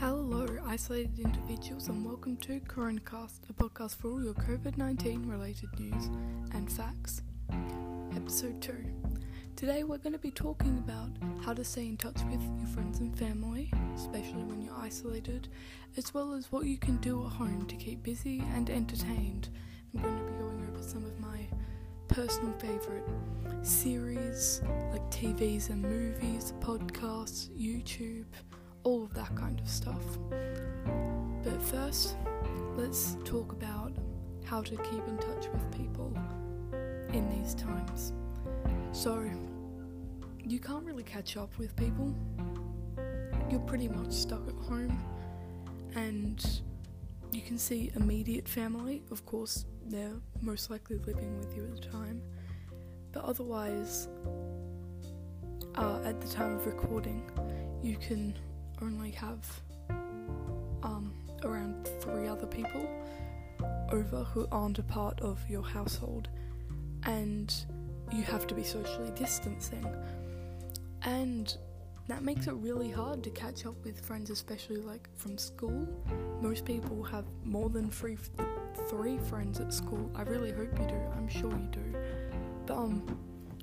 Hello, 0.00 0.46
isolated 0.64 1.18
individuals, 1.18 1.88
and 1.88 2.06
welcome 2.06 2.36
to 2.36 2.60
Coronacast, 2.60 3.40
a 3.50 3.52
podcast 3.52 3.96
for 3.96 4.12
all 4.12 4.22
your 4.22 4.34
COVID 4.34 4.76
19 4.76 5.28
related 5.28 5.68
news 5.76 6.06
and 6.54 6.70
facts. 6.70 7.22
Episode 8.14 8.62
2. 8.62 8.74
Today, 9.56 9.82
we're 9.82 9.98
going 9.98 10.12
to 10.12 10.20
be 10.20 10.30
talking 10.30 10.78
about 10.78 11.10
how 11.44 11.52
to 11.52 11.64
stay 11.64 11.88
in 11.88 11.96
touch 11.96 12.20
with 12.30 12.40
your 12.40 12.68
friends 12.68 13.00
and 13.00 13.18
family, 13.18 13.72
especially 13.96 14.44
when 14.44 14.62
you're 14.62 14.78
isolated, 14.80 15.48
as 15.96 16.14
well 16.14 16.32
as 16.32 16.52
what 16.52 16.66
you 16.66 16.78
can 16.78 16.98
do 16.98 17.26
at 17.26 17.32
home 17.32 17.66
to 17.66 17.74
keep 17.74 18.04
busy 18.04 18.44
and 18.54 18.70
entertained. 18.70 19.48
I'm 19.96 20.02
going 20.02 20.16
to 20.16 20.32
be 20.32 20.38
going 20.38 20.68
over 20.72 20.80
some 20.80 21.04
of 21.06 21.18
my 21.18 21.40
personal 22.06 22.52
favourite 22.60 23.02
series 23.62 24.62
like 24.92 25.02
TVs 25.10 25.70
and 25.70 25.82
movies, 25.82 26.54
podcasts, 26.60 27.48
YouTube 27.48 28.26
all 28.88 29.04
of 29.04 29.12
that 29.12 29.34
kind 29.36 29.60
of 29.60 29.68
stuff. 29.68 30.02
But 31.44 31.62
first, 31.62 32.16
let's 32.74 33.18
talk 33.22 33.52
about 33.52 33.92
how 34.46 34.62
to 34.62 34.76
keep 34.76 35.06
in 35.06 35.18
touch 35.18 35.46
with 35.52 35.70
people 35.76 36.10
in 37.12 37.28
these 37.28 37.54
times. 37.54 38.14
So, 38.92 39.30
you 40.42 40.58
can't 40.58 40.86
really 40.86 41.02
catch 41.02 41.36
up 41.36 41.50
with 41.58 41.76
people. 41.76 42.14
You're 43.50 43.60
pretty 43.60 43.88
much 43.88 44.10
stuck 44.10 44.48
at 44.48 44.54
home, 44.54 44.98
and 45.94 46.42
you 47.30 47.42
can 47.42 47.58
see 47.58 47.92
immediate 47.94 48.48
family. 48.48 49.02
Of 49.10 49.26
course, 49.26 49.66
they're 49.84 50.16
most 50.40 50.70
likely 50.70 50.96
living 50.96 51.38
with 51.38 51.54
you 51.54 51.64
at 51.64 51.74
the 51.74 51.88
time, 51.88 52.22
but 53.12 53.22
otherwise, 53.22 54.08
uh, 55.74 56.00
at 56.06 56.22
the 56.22 56.28
time 56.28 56.56
of 56.56 56.64
recording, 56.64 57.30
you 57.82 57.98
can 57.98 58.34
only 58.82 59.10
have 59.12 59.46
um, 60.82 61.12
around 61.44 61.88
three 62.00 62.28
other 62.28 62.46
people 62.46 62.86
over 63.90 64.24
who 64.24 64.46
aren't 64.52 64.78
a 64.78 64.82
part 64.82 65.20
of 65.20 65.38
your 65.48 65.62
household, 65.62 66.28
and 67.04 67.54
you 68.12 68.22
have 68.22 68.46
to 68.46 68.54
be 68.54 68.62
socially 68.62 69.10
distancing. 69.14 69.86
And 71.02 71.56
that 72.08 72.22
makes 72.22 72.46
it 72.46 72.54
really 72.54 72.90
hard 72.90 73.22
to 73.24 73.30
catch 73.30 73.66
up 73.66 73.74
with 73.84 74.00
friends, 74.04 74.30
especially 74.30 74.76
like 74.76 75.08
from 75.16 75.36
school. 75.36 75.86
Most 76.40 76.64
people 76.64 77.02
have 77.04 77.24
more 77.44 77.68
than 77.68 77.90
three, 77.90 78.16
three 78.88 79.18
friends 79.18 79.60
at 79.60 79.72
school. 79.72 80.10
I 80.14 80.22
really 80.22 80.50
hope 80.50 80.78
you 80.78 80.86
do. 80.86 81.00
I'm 81.16 81.28
sure 81.28 81.50
you 81.50 81.68
do. 81.70 81.94
But 82.66 82.76
um, 82.76 83.18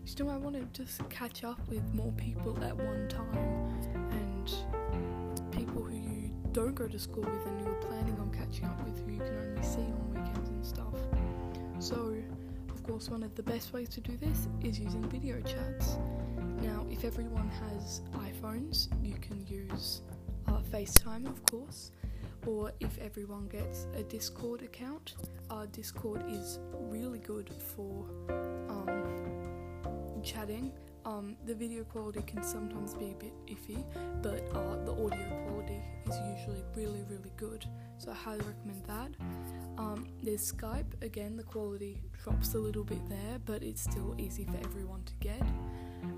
still, 0.05 0.29
I 0.29 0.37
want 0.37 0.55
to 0.55 0.83
just 0.83 1.07
catch 1.09 1.43
up 1.43 1.59
with 1.67 1.83
more 1.93 2.11
people 2.13 2.63
at 2.63 2.75
one 2.75 3.07
time, 3.07 4.09
and 4.11 4.53
don't 6.55 6.73
go 6.73 6.87
to 6.87 6.97
school 6.97 7.21
with 7.21 7.45
and 7.47 7.65
you're 7.65 7.75
planning 7.81 8.17
on 8.17 8.31
catching 8.31 8.63
up 8.63 8.81
with 8.85 8.97
who 9.03 9.11
you 9.11 9.19
can 9.19 9.37
only 9.49 9.61
see 9.61 9.81
on 9.81 10.09
weekends 10.13 10.47
and 10.47 10.65
stuff. 10.65 10.93
So, 11.79 12.15
of 12.69 12.81
course, 12.83 13.09
one 13.09 13.23
of 13.23 13.35
the 13.35 13.43
best 13.43 13.73
ways 13.73 13.89
to 13.89 13.99
do 13.99 14.15
this 14.15 14.47
is 14.63 14.79
using 14.79 15.03
video 15.09 15.41
chats. 15.41 15.97
Now, 16.61 16.85
if 16.89 17.03
everyone 17.03 17.49
has 17.49 18.03
iPhones, 18.13 18.87
you 19.03 19.15
can 19.15 19.45
use 19.45 19.99
uh, 20.47 20.61
FaceTime, 20.71 21.27
of 21.27 21.45
course, 21.45 21.91
or 22.47 22.71
if 22.79 22.97
everyone 22.99 23.49
gets 23.49 23.87
a 23.97 24.03
Discord 24.03 24.61
account, 24.61 25.15
uh, 25.49 25.65
Discord 25.73 26.23
is 26.29 26.59
really 26.73 27.19
good 27.19 27.49
for 27.75 28.05
um, 28.29 30.21
chatting 30.23 30.71
um, 31.05 31.35
the 31.45 31.53
video 31.53 31.83
quality 31.83 32.21
can 32.25 32.43
sometimes 32.43 32.95
be 32.95 33.11
a 33.11 33.15
bit 33.15 33.33
iffy, 33.47 33.83
but 34.23 34.43
uh, 34.55 34.83
the 34.83 34.91
audio 34.91 35.45
quality 35.47 35.79
is 36.07 36.19
usually 36.37 36.63
really, 36.75 37.03
really 37.09 37.31
good. 37.37 37.65
So 37.97 38.11
I 38.11 38.15
highly 38.15 38.41
recommend 38.41 38.83
that. 38.87 39.11
Um, 39.77 40.07
there's 40.23 40.51
Skype, 40.51 41.01
again, 41.03 41.37
the 41.37 41.43
quality 41.43 42.01
drops 42.23 42.55
a 42.55 42.57
little 42.57 42.83
bit 42.83 43.07
there, 43.07 43.39
but 43.45 43.61
it's 43.61 43.83
still 43.83 44.15
easy 44.17 44.45
for 44.45 44.57
everyone 44.63 45.03
to 45.03 45.13
get. 45.19 45.43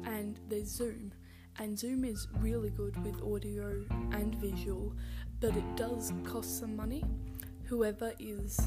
And 0.06 0.40
there's 0.48 0.70
Zoom, 0.70 1.12
and 1.60 1.78
Zoom 1.78 2.06
is 2.06 2.28
really 2.40 2.70
good 2.70 2.98
with 3.04 3.22
audio 3.22 3.84
and 4.12 4.36
visual, 4.36 4.94
but 5.42 5.56
it 5.56 5.76
does 5.76 6.14
cost 6.24 6.60
some 6.60 6.76
money. 6.76 7.04
Whoever 7.66 8.14
is 8.20 8.60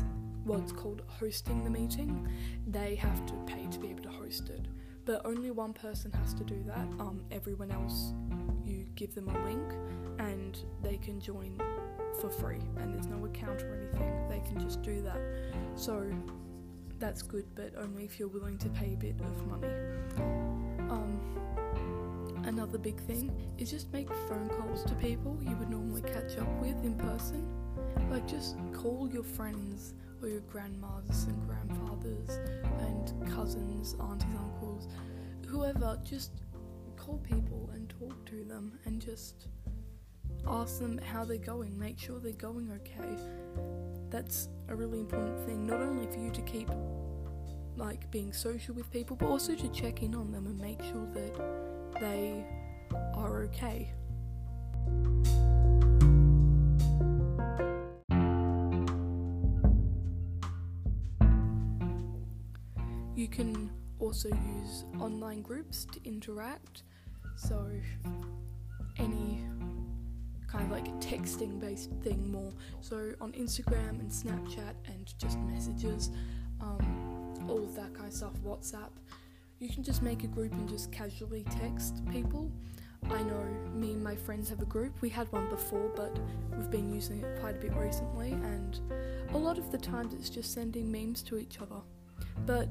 what's 0.44 0.72
called 0.72 1.02
hosting 1.06 1.64
the 1.64 1.70
meeting, 1.70 2.28
they 2.66 2.94
have 2.96 3.24
to 3.26 3.32
pay 3.46 3.66
to 3.70 3.78
be 3.78 3.88
able 3.88 4.02
to 4.02 4.10
host 4.10 4.50
it 4.50 4.66
but 5.04 5.22
only 5.24 5.50
one 5.50 5.72
person 5.72 6.12
has 6.12 6.34
to 6.34 6.44
do 6.44 6.62
that. 6.66 6.86
Um, 6.98 7.22
everyone 7.30 7.70
else, 7.70 8.12
you 8.64 8.86
give 8.94 9.14
them 9.14 9.28
a 9.28 9.44
link 9.44 9.72
and 10.18 10.58
they 10.82 10.96
can 10.98 11.20
join 11.20 11.60
for 12.20 12.28
free, 12.28 12.60
and 12.78 12.94
there's 12.94 13.06
no 13.06 13.24
account 13.24 13.62
or 13.62 13.74
anything. 13.74 14.28
They 14.28 14.40
can 14.48 14.60
just 14.60 14.82
do 14.82 15.02
that. 15.02 15.18
So 15.74 16.06
that's 16.98 17.22
good, 17.22 17.46
but 17.54 17.72
only 17.78 18.04
if 18.04 18.18
you're 18.18 18.28
willing 18.28 18.58
to 18.58 18.68
pay 18.68 18.92
a 18.92 18.96
bit 18.96 19.14
of 19.20 19.46
money. 19.46 19.72
Um, 20.90 21.18
another 22.44 22.78
big 22.78 23.00
thing 23.00 23.32
is 23.58 23.70
just 23.70 23.92
make 23.92 24.08
phone 24.28 24.48
calls 24.50 24.84
to 24.84 24.94
people 24.94 25.38
you 25.40 25.56
would 25.56 25.70
normally 25.70 26.02
catch 26.02 26.36
up 26.38 26.48
with 26.60 26.76
in 26.84 26.94
person. 26.94 27.46
Like 28.10 28.26
just 28.28 28.56
call 28.72 29.08
your 29.10 29.22
friends 29.22 29.94
or 30.22 30.28
your 30.28 30.40
grandmas 30.40 31.24
and 31.24 31.46
grandfathers 31.46 32.38
and 32.78 33.30
cousins, 33.30 33.96
aunties, 34.00 34.28
uncles, 34.38 34.88
whoever, 35.46 35.98
just 36.04 36.32
call 36.96 37.18
people 37.18 37.70
and 37.74 37.92
talk 37.98 38.24
to 38.26 38.44
them 38.44 38.78
and 38.84 39.00
just 39.00 39.48
ask 40.46 40.78
them 40.78 40.98
how 40.98 41.24
they're 41.24 41.38
going, 41.38 41.78
make 41.78 41.98
sure 41.98 42.18
they're 42.18 42.32
going 42.32 42.70
okay. 42.72 43.16
That's 44.10 44.48
a 44.68 44.74
really 44.74 45.00
important 45.00 45.38
thing, 45.46 45.66
not 45.66 45.80
only 45.80 46.06
for 46.06 46.18
you 46.18 46.30
to 46.30 46.42
keep 46.42 46.70
like 47.76 48.10
being 48.10 48.32
social 48.32 48.74
with 48.74 48.90
people, 48.90 49.16
but 49.16 49.26
also 49.26 49.54
to 49.54 49.68
check 49.68 50.02
in 50.02 50.14
on 50.14 50.32
them 50.32 50.46
and 50.46 50.58
make 50.58 50.82
sure 50.82 51.06
that 51.14 51.94
they 52.00 52.44
are 53.14 53.42
okay. 53.44 53.92
Can 63.30 63.70
also 63.98 64.28
use 64.28 64.84
online 64.98 65.42
groups 65.42 65.86
to 65.92 66.00
interact. 66.04 66.82
So, 67.36 67.70
any 68.98 69.44
kind 70.46 70.64
of 70.64 70.70
like 70.70 70.86
texting 71.00 71.60
based 71.60 71.90
thing 72.02 72.30
more. 72.30 72.52
So, 72.80 73.12
on 73.20 73.32
Instagram 73.32 74.00
and 74.00 74.10
Snapchat 74.10 74.74
and 74.86 75.12
just 75.18 75.38
messages, 75.40 76.10
um, 76.60 77.46
all 77.48 77.62
of 77.62 77.74
that 77.76 77.94
kind 77.94 78.08
of 78.08 78.12
stuff, 78.12 78.32
WhatsApp, 78.44 78.90
you 79.58 79.68
can 79.68 79.82
just 79.82 80.02
make 80.02 80.24
a 80.24 80.26
group 80.26 80.52
and 80.52 80.68
just 80.68 80.90
casually 80.90 81.44
text 81.50 82.02
people. 82.10 82.50
I 83.10 83.22
know 83.22 83.44
me 83.74 83.92
and 83.92 84.04
my 84.04 84.14
friends 84.14 84.48
have 84.50 84.60
a 84.60 84.66
group. 84.66 85.00
We 85.00 85.08
had 85.08 85.30
one 85.32 85.48
before, 85.48 85.90
but 85.96 86.18
we've 86.56 86.70
been 86.70 86.92
using 86.92 87.22
it 87.22 87.40
quite 87.40 87.56
a 87.56 87.58
bit 87.58 87.72
recently, 87.74 88.32
and 88.32 88.78
a 89.32 89.38
lot 89.38 89.58
of 89.58 89.72
the 89.72 89.78
times 89.78 90.14
it's 90.14 90.30
just 90.30 90.52
sending 90.52 90.90
memes 90.90 91.22
to 91.24 91.38
each 91.38 91.60
other. 91.60 91.80
But 92.46 92.68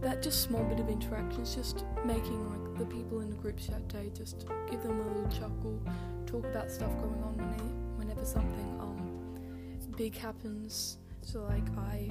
that 0.00 0.22
just 0.22 0.42
small 0.42 0.62
bit 0.64 0.80
of 0.80 0.88
interaction 0.88 1.42
is 1.42 1.54
just 1.54 1.84
making 2.04 2.50
like 2.50 2.78
the 2.78 2.86
people 2.86 3.20
in 3.20 3.30
the 3.30 3.36
group 3.36 3.58
chat 3.58 3.86
day 3.88 4.10
just 4.14 4.46
give 4.70 4.82
them 4.82 5.00
a 5.00 5.06
little 5.06 5.28
chuckle, 5.30 5.80
talk 6.26 6.44
about 6.44 6.70
stuff 6.70 6.92
going 6.98 7.22
on 7.22 7.34
whenever 7.96 8.24
something 8.24 8.78
um 8.80 8.94
big 9.96 10.16
happens. 10.16 10.98
So 11.22 11.44
like 11.44 11.64
I 11.78 12.10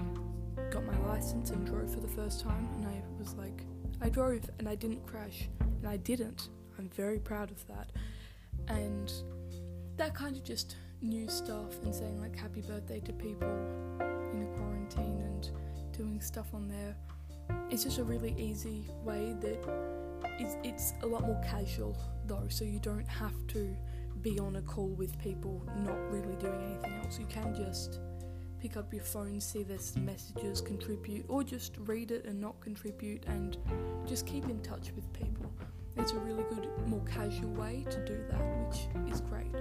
got 0.72 0.86
my 0.86 0.98
license 1.08 1.52
and 1.52 1.66
drove 1.66 1.94
for 1.94 2.00
the 2.00 2.08
first 2.08 2.42
time, 2.42 2.68
and 2.76 2.88
I 2.88 3.02
was 3.20 3.36
like, 3.36 3.64
I 4.02 4.10
drove 4.10 4.50
and 4.60 4.68
I 4.68 4.76
didn't 4.76 5.06
crash, 5.06 5.50
and 5.60 5.88
I 5.88 5.98
didn't. 5.98 6.50
I'm 6.78 6.90
very 6.90 7.20
proud 7.20 7.52
of 7.52 7.66
that, 7.68 7.92
and 8.68 9.12
that 9.98 10.16
kind 10.16 10.36
of 10.36 10.44
just 10.44 10.78
new 11.02 11.28
stuff 11.28 11.82
and 11.84 11.94
saying 11.94 12.20
like 12.20 12.36
happy 12.36 12.62
birthday 12.62 13.00
to 13.02 13.14
people 13.14 13.50
in 14.32 14.42
a 14.42 14.58
doing 15.94 16.20
stuff 16.22 16.54
on 16.54 16.68
there. 16.68 16.96
It's 17.70 17.84
just 17.84 17.98
a 17.98 18.04
really 18.04 18.36
easy 18.38 18.86
way 19.04 19.36
that 19.42 19.60
it's, 20.40 20.58
it's 20.64 20.94
a 21.04 21.06
lot 21.06 21.22
more 21.22 21.42
casual 21.44 21.98
though, 22.26 22.48
so 22.50 22.66
you 22.66 22.80
don't 22.80 23.08
have 23.08 23.36
to 23.48 23.76
be 24.22 24.40
on 24.40 24.56
a 24.56 24.62
call 24.62 24.88
with 24.88 25.18
people 25.20 25.62
not 25.78 26.00
really 26.12 26.36
doing 26.38 26.62
anything 26.64 26.94
else. 27.04 27.20
You 27.20 27.26
can 27.26 27.54
just 27.54 28.00
pick 28.60 28.78
up 28.78 28.94
your 28.94 29.04
phone, 29.04 29.42
see 29.42 29.64
their 29.64 29.80
messages, 29.98 30.62
contribute, 30.62 31.26
or 31.28 31.44
just 31.44 31.76
read 31.80 32.12
it 32.12 32.26
and 32.26 32.40
not 32.40 32.60
contribute 32.62 33.26
and 33.28 33.58
just 34.06 34.26
keep 34.26 34.46
in 34.46 34.62
touch 34.62 34.92
with 34.96 35.12
people. 35.12 35.52
It's 35.98 36.14
a 36.14 36.20
really 36.20 36.44
good, 36.44 36.70
more 36.88 37.04
casual 37.04 37.50
way 37.52 37.86
to 37.90 38.06
do 38.06 38.24
that, 38.30 38.42
which 38.66 39.12
is 39.14 39.22
great. 39.22 39.54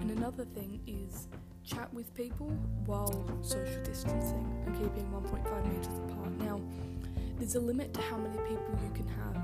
And 0.00 0.10
another 0.10 0.44
thing 0.44 0.80
is 0.86 1.26
chat 1.64 1.92
with 1.92 2.12
people 2.14 2.48
while 2.86 3.26
social 3.42 3.82
distancing 3.82 4.46
and 4.66 4.74
keeping 4.74 5.10
1.5 5.10 5.66
metres 5.72 5.98
apart. 6.08 6.30
Now, 6.38 6.60
there's 7.38 7.54
a 7.54 7.60
limit 7.60 7.92
to 7.94 8.00
how 8.02 8.16
many 8.16 8.36
people 8.48 8.78
you 8.84 8.90
can 8.94 9.08
have 9.08 9.36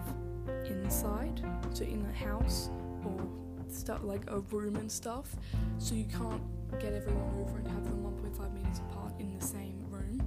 inside, 0.67 1.43
so 1.73 1.85
in 1.85 2.05
a 2.07 2.13
house 2.25 2.71
or 3.05 3.21
stuff 3.69 4.03
like 4.03 4.23
a 4.29 4.41
room 4.41 4.77
and 4.77 4.91
stuff, 4.91 5.35
so 5.79 5.95
you 5.95 6.05
can't 6.05 6.43
get 6.79 6.93
everyone 6.93 7.31
over 7.41 7.59
and 7.59 7.67
have 7.69 7.85
them 7.85 8.03
1.5 8.03 8.55
meters 8.55 8.81
apart 8.91 9.13
in 9.19 9.39
the 9.39 9.45
same 9.45 9.85
room. 9.91 10.23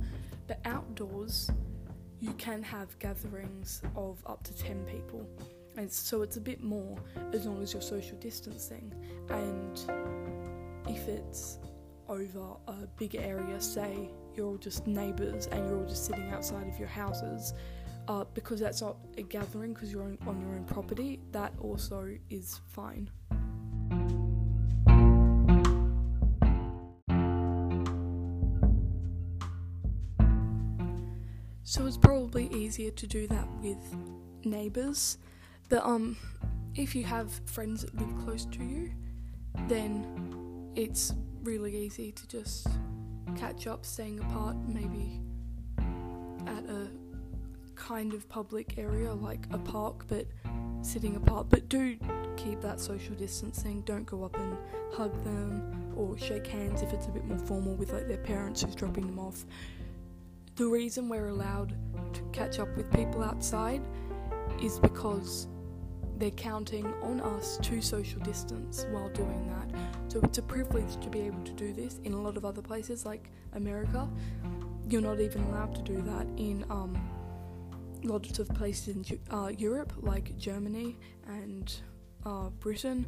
But 0.48 0.60
outdoors, 0.66 1.52
you 2.20 2.34
can 2.34 2.62
have 2.64 2.98
gatherings 3.00 3.82
of 3.96 4.24
up 4.26 4.44
to 4.44 4.56
10 4.56 4.86
people. 4.86 5.28
And 5.78 5.92
so 5.92 6.22
it's 6.22 6.38
a 6.38 6.42
bit 6.42 6.62
more 6.64 6.98
as 7.34 7.46
long 7.46 7.62
as 7.62 7.74
you're 7.74 7.82
social 7.82 8.18
distancing. 8.18 8.94
And 9.30 9.80
if 10.88 11.08
it's 11.08 11.58
over 12.08 12.58
a 12.68 12.88
big 12.98 13.16
area, 13.16 13.60
say 13.62 14.10
you're 14.36 14.48
all 14.48 14.58
just 14.58 14.88
neighbours 14.88 15.48
and 15.48 15.68
you're 15.68 15.80
all 15.80 15.88
just 15.88 16.06
sitting 16.06 16.30
outside 16.32 16.68
of 16.68 16.78
your 16.80 16.88
houses, 16.88 17.54
uh, 18.08 18.24
because 18.34 18.60
that's 18.60 18.82
not 18.82 18.98
a 19.18 19.22
gathering 19.22 19.74
because 19.74 19.92
you're 19.92 20.04
on, 20.04 20.18
on 20.28 20.42
your 20.42 20.56
own 20.56 20.66
property, 20.66 21.20
that 21.32 21.54
also 21.62 22.18
is 22.30 22.60
fine. 22.68 23.10
So 31.64 31.88
it's 31.88 31.98
probably 31.98 32.48
easier 32.54 32.92
to 32.92 33.08
do 33.08 33.28
that 33.28 33.48
with 33.62 33.78
neighbours. 34.44 35.18
But 35.70 35.86
um 35.86 36.18
if 36.76 36.96
you 36.96 37.04
have 37.04 37.32
friends 37.46 37.84
that 37.84 37.96
live 37.96 38.26
close 38.26 38.46
to 38.46 38.64
you, 38.64 38.92
then 39.68 40.72
it's 40.76 41.14
really 41.44 41.76
easy 41.76 42.12
to 42.12 42.28
just 42.28 42.68
catch 43.36 43.68
up 43.68 43.86
staying 43.86 44.20
apart 44.20 44.56
maybe 44.68 45.22
at 46.48 46.64
a 46.66 46.90
kind 47.76 48.14
of 48.14 48.28
public 48.30 48.78
area 48.78 49.14
like 49.14 49.46
a 49.52 49.58
park 49.58 50.06
but 50.08 50.28
sitting 50.82 51.16
apart. 51.16 51.50
But 51.50 51.70
do 51.70 51.98
keep 52.38 52.62
that 52.62 52.80
social 52.80 53.16
distancing. 53.16 53.82
Don't 53.82 54.06
go 54.06 54.24
up 54.24 54.38
and 54.38 54.58
hug 54.94 55.24
them 55.24 55.94
or 55.96 56.18
shake 56.18 56.48
hands 56.48 56.82
if 56.82 56.94
it's 56.94 57.08
a 57.08 57.10
bit 57.10 57.26
more 57.26 57.38
formal 57.38 57.76
with 57.76 57.94
like 57.94 58.08
their 58.08 58.18
parents 58.18 58.62
who's 58.62 58.76
dropping 58.76 59.08
them 59.08 59.20
off. 59.20 59.46
The 60.56 60.66
reason 60.66 61.10
we're 61.10 61.28
allowed 61.28 61.76
to 62.14 62.22
catch 62.34 62.60
up 62.60 62.76
with 62.76 62.92
people 62.92 63.24
outside 63.24 63.82
is 64.62 64.80
because 64.80 65.48
they're 66.22 66.30
counting 66.30 66.86
on 67.02 67.20
us 67.20 67.58
to 67.64 67.82
social 67.82 68.20
distance 68.22 68.86
while 68.92 69.10
doing 69.10 69.48
that. 69.48 69.82
So 70.08 70.20
it's 70.22 70.38
a 70.38 70.44
privilege 70.44 71.02
to 71.02 71.10
be 71.10 71.22
able 71.22 71.44
to 71.44 71.52
do 71.54 71.74
this. 71.74 72.00
In 72.04 72.14
a 72.14 72.22
lot 72.22 72.38
of 72.38 72.46
other 72.46 72.62
places, 72.62 73.08
like 73.08 73.32
America, 73.54 74.08
you're 74.88 75.02
not 75.02 75.20
even 75.20 75.44
allowed 75.46 75.74
to 75.74 75.82
do 75.82 76.00
that. 76.04 76.28
In 76.38 76.64
um, 76.70 76.96
lots 78.04 78.38
of 78.38 78.48
places 78.50 78.96
in 79.10 79.20
uh, 79.32 79.52
Europe, 79.58 79.94
like 79.98 80.38
Germany 80.38 80.96
and 81.28 81.74
uh, 82.24 82.50
Britain, 82.60 83.08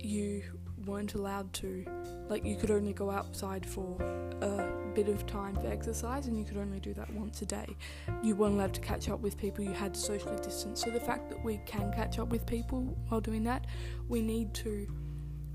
you 0.00 0.42
weren't 0.86 1.14
allowed 1.14 1.52
to. 1.52 1.86
Like, 2.28 2.44
you 2.44 2.56
could 2.56 2.72
only 2.72 2.94
go 2.94 3.10
outside 3.10 3.64
for 3.64 4.02
a 4.40 4.73
bit 4.94 5.08
of 5.08 5.26
time 5.26 5.54
for 5.56 5.66
exercise, 5.66 6.26
and 6.26 6.38
you 6.38 6.44
could 6.44 6.56
only 6.56 6.80
do 6.80 6.94
that 6.94 7.12
once 7.12 7.42
a 7.42 7.46
day. 7.46 7.76
You 8.22 8.36
weren't 8.36 8.54
allowed 8.54 8.74
to 8.74 8.80
catch 8.80 9.08
up 9.08 9.20
with 9.20 9.36
people, 9.36 9.64
you 9.64 9.72
had 9.72 9.94
to 9.94 10.00
socially 10.00 10.36
distance. 10.36 10.80
So, 10.82 10.90
the 10.90 11.00
fact 11.00 11.28
that 11.30 11.42
we 11.44 11.60
can 11.66 11.92
catch 11.92 12.18
up 12.18 12.28
with 12.28 12.46
people 12.46 12.96
while 13.08 13.20
doing 13.20 13.44
that, 13.44 13.66
we 14.08 14.22
need 14.22 14.54
to 14.54 14.86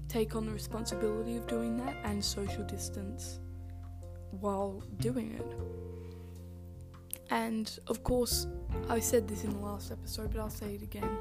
take 0.08 0.36
on 0.36 0.46
the 0.46 0.52
responsibility 0.52 1.38
of 1.38 1.48
doing 1.48 1.78
that 1.78 1.96
and 2.04 2.24
social 2.24 2.64
distance 2.64 3.40
while 4.32 4.84
doing 4.98 5.34
it. 5.34 5.56
And 7.32 7.78
of 7.88 8.04
course, 8.04 8.48
I 8.90 9.00
said 9.00 9.28
this 9.28 9.44
in 9.44 9.52
the 9.52 9.60
last 9.60 9.92
episode, 9.92 10.32
but 10.32 10.40
I'll 10.40 10.50
say 10.50 10.74
it 10.76 10.82
again 10.82 11.18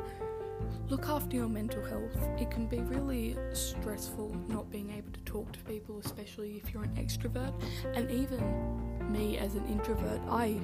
look 0.88 1.08
after 1.08 1.36
your 1.36 1.48
mental 1.48 1.84
health. 1.84 2.16
It 2.38 2.50
can 2.50 2.66
be 2.66 2.78
really 2.80 3.36
stressful 3.52 4.34
not 4.48 4.70
being 4.70 4.90
able 4.90 5.12
to 5.12 5.20
talk 5.20 5.52
to 5.52 5.58
people, 5.60 6.00
especially 6.04 6.56
if 6.56 6.72
you're 6.72 6.84
an 6.84 6.94
extrovert. 6.96 7.52
And 7.94 8.10
even 8.10 9.12
me 9.12 9.38
as 9.38 9.54
an 9.54 9.66
introvert, 9.66 10.20
I 10.28 10.60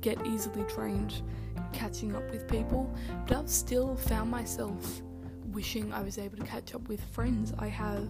get 0.00 0.24
easily 0.26 0.64
drained 0.68 1.22
catching 1.72 2.14
up 2.14 2.30
with 2.30 2.46
people, 2.48 2.94
but 3.26 3.36
I've 3.36 3.50
still 3.50 3.96
found 3.96 4.30
myself 4.30 5.02
wishing 5.52 5.92
I 5.92 6.02
was 6.02 6.18
able 6.18 6.36
to 6.36 6.44
catch 6.44 6.74
up 6.74 6.88
with 6.88 7.02
friends. 7.12 7.52
I 7.58 7.68
have 7.68 8.08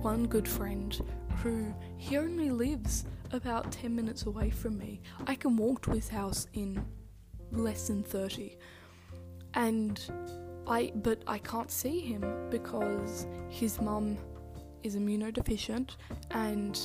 one 0.00 0.26
good 0.26 0.48
friend 0.48 0.98
who 1.42 1.72
he 1.96 2.16
only 2.16 2.50
lives 2.50 3.04
about 3.32 3.70
10 3.72 3.94
minutes 3.94 4.26
away 4.26 4.50
from 4.50 4.78
me. 4.78 5.00
I 5.26 5.34
can 5.34 5.56
walk 5.56 5.82
to 5.82 5.90
his 5.90 6.08
house 6.08 6.46
in 6.54 6.84
less 7.52 7.88
than 7.88 8.02
30 8.02 8.56
and 9.56 10.00
I 10.66 10.92
but 10.96 11.22
I 11.26 11.38
can't 11.38 11.70
see 11.70 12.00
him 12.00 12.22
because 12.50 13.26
his 13.48 13.80
mum 13.80 14.16
is 14.82 14.94
immunodeficient 14.94 15.96
and 16.30 16.80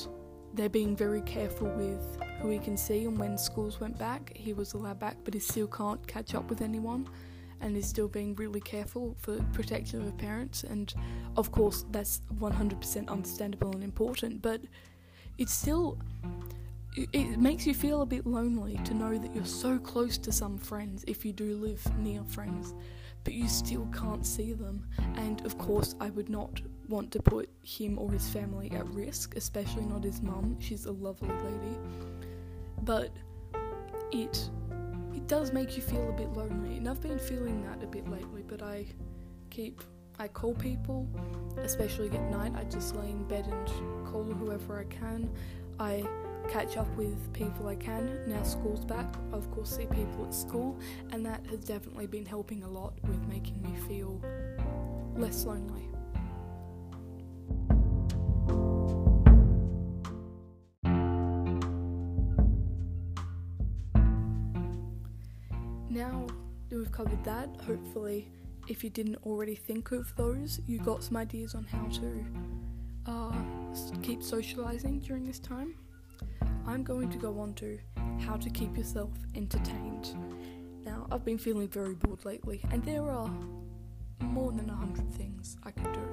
they're 0.54 0.68
being 0.68 0.96
very 0.96 1.22
careful 1.22 1.68
with 1.68 2.18
who 2.40 2.50
he 2.50 2.58
can 2.58 2.76
see 2.76 3.04
and 3.04 3.16
when 3.16 3.38
schools 3.38 3.80
went 3.80 3.96
back 3.98 4.32
he 4.34 4.52
was 4.52 4.74
allowed 4.74 4.98
back 4.98 5.16
but 5.24 5.34
he 5.34 5.40
still 5.40 5.68
can't 5.68 6.04
catch 6.06 6.34
up 6.34 6.50
with 6.50 6.60
anyone 6.60 7.08
and 7.62 7.76
is 7.76 7.88
still 7.88 8.08
being 8.08 8.34
really 8.34 8.60
careful 8.60 9.16
for 9.20 9.36
protection 9.52 10.00
of 10.00 10.06
her 10.06 10.12
parents. 10.12 10.64
And 10.64 10.92
of 11.36 11.52
course 11.52 11.84
that's 11.90 12.20
100% 12.34 13.08
understandable 13.08 13.72
and 13.72 13.84
important 13.84 14.42
but 14.42 14.60
it's 15.38 15.54
still 15.54 15.98
it 16.94 17.38
makes 17.38 17.66
you 17.66 17.74
feel 17.74 18.02
a 18.02 18.06
bit 18.06 18.26
lonely 18.26 18.78
to 18.84 18.94
know 18.94 19.16
that 19.16 19.34
you're 19.34 19.44
so 19.44 19.78
close 19.78 20.18
to 20.18 20.32
some 20.32 20.58
friends 20.58 21.04
if 21.06 21.24
you 21.24 21.32
do 21.32 21.56
live 21.56 21.82
near 21.98 22.22
friends, 22.24 22.74
but 23.24 23.32
you 23.32 23.48
still 23.48 23.88
can't 23.96 24.26
see 24.26 24.52
them. 24.52 24.86
And 25.16 25.44
of 25.46 25.56
course, 25.56 25.94
I 26.00 26.10
would 26.10 26.28
not 26.28 26.60
want 26.88 27.10
to 27.12 27.22
put 27.22 27.48
him 27.62 27.98
or 27.98 28.12
his 28.12 28.28
family 28.28 28.70
at 28.72 28.86
risk, 28.88 29.36
especially 29.36 29.86
not 29.86 30.04
his 30.04 30.20
mum. 30.20 30.58
She's 30.60 30.84
a 30.84 30.92
lovely 30.92 31.28
lady. 31.30 31.78
But 32.82 33.10
it 34.10 34.50
it 35.14 35.26
does 35.28 35.52
make 35.52 35.76
you 35.76 35.82
feel 35.82 36.08
a 36.08 36.12
bit 36.12 36.32
lonely, 36.32 36.76
and 36.76 36.88
I've 36.88 37.00
been 37.00 37.18
feeling 37.18 37.62
that 37.64 37.82
a 37.82 37.86
bit 37.86 38.08
lately, 38.08 38.42
but 38.46 38.62
I 38.62 38.86
keep 39.50 39.82
I 40.18 40.28
call 40.28 40.54
people, 40.54 41.08
especially 41.56 42.10
at 42.10 42.30
night. 42.30 42.52
I 42.54 42.64
just 42.64 42.94
lay 42.96 43.10
in 43.10 43.24
bed 43.24 43.46
and 43.46 44.06
call 44.06 44.24
whoever 44.24 44.78
I 44.78 44.84
can. 44.84 45.30
I 45.78 46.06
catch 46.48 46.76
up 46.76 46.88
with 46.96 47.32
people 47.32 47.68
I 47.68 47.76
can. 47.76 48.20
Now 48.26 48.42
school's 48.42 48.84
back, 48.84 49.14
I 49.32 49.36
of 49.36 49.50
course 49.50 49.76
see 49.76 49.86
people 49.86 50.26
at 50.26 50.34
school, 50.34 50.78
and 51.10 51.24
that 51.26 51.46
has 51.46 51.60
definitely 51.60 52.06
been 52.06 52.26
helping 52.26 52.62
a 52.62 52.68
lot 52.68 52.94
with 53.04 53.26
making 53.28 53.62
me 53.62 53.74
feel 53.88 54.20
less 55.16 55.44
lonely. 55.44 55.88
Now 65.90 66.26
that 66.70 66.78
we've 66.78 66.90
covered 66.90 67.22
that, 67.24 67.50
hopefully, 67.66 68.28
if 68.66 68.82
you 68.82 68.88
didn't 68.88 69.16
already 69.26 69.54
think 69.54 69.92
of 69.92 70.14
those, 70.16 70.60
you 70.66 70.78
got 70.78 71.02
some 71.04 71.16
ideas 71.16 71.54
on 71.54 71.64
how 71.64 71.84
to 71.88 72.24
uh, 73.06 73.32
keep 74.02 74.22
socializing 74.22 75.00
during 75.00 75.26
this 75.26 75.38
time. 75.38 75.74
I'm 76.66 76.82
going 76.82 77.10
to 77.10 77.18
go 77.18 77.38
on 77.40 77.54
to 77.54 77.78
how 78.20 78.36
to 78.36 78.50
keep 78.50 78.76
yourself 78.76 79.10
entertained. 79.34 80.16
Now, 80.84 81.06
I've 81.10 81.24
been 81.24 81.38
feeling 81.38 81.68
very 81.68 81.94
bored 81.94 82.24
lately, 82.24 82.60
and 82.70 82.84
there 82.84 83.08
are 83.10 83.30
more 84.20 84.52
than 84.52 84.70
a 84.70 84.74
hundred 84.74 85.12
things 85.12 85.56
I 85.64 85.70
could 85.70 85.92
do. 85.92 86.08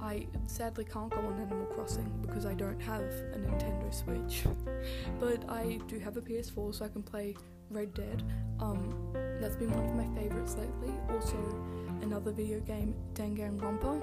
I 0.00 0.26
sadly 0.46 0.84
can't 0.84 1.10
go 1.10 1.18
on 1.18 1.40
Animal 1.40 1.64
Crossing 1.66 2.10
because 2.20 2.44
I 2.44 2.52
don't 2.52 2.80
have 2.80 3.00
a 3.00 3.38
Nintendo 3.38 3.92
Switch, 3.92 4.44
but 5.20 5.48
I 5.50 5.80
do 5.88 5.98
have 5.98 6.18
a 6.18 6.20
PS4 6.20 6.74
so 6.74 6.84
I 6.84 6.88
can 6.88 7.02
play 7.02 7.34
Red 7.70 7.94
Dead. 7.94 8.22
Um, 8.60 8.94
that's 9.40 9.56
been 9.56 9.72
one 9.72 9.86
of 9.86 9.96
my 9.96 10.20
favorites 10.20 10.56
lately. 10.56 10.94
Also, 11.10 11.36
another 12.02 12.32
video 12.32 12.60
game, 12.60 12.94
Danganronpa. 13.14 14.02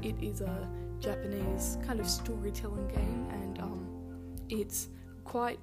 It 0.00 0.16
is 0.22 0.40
a 0.40 0.68
Japanese 1.00 1.76
kind 1.86 2.00
of 2.00 2.08
storytelling 2.08 2.88
game, 2.88 3.26
and 3.30 3.58
um, 3.58 3.86
it's 4.48 4.88
quite 5.24 5.58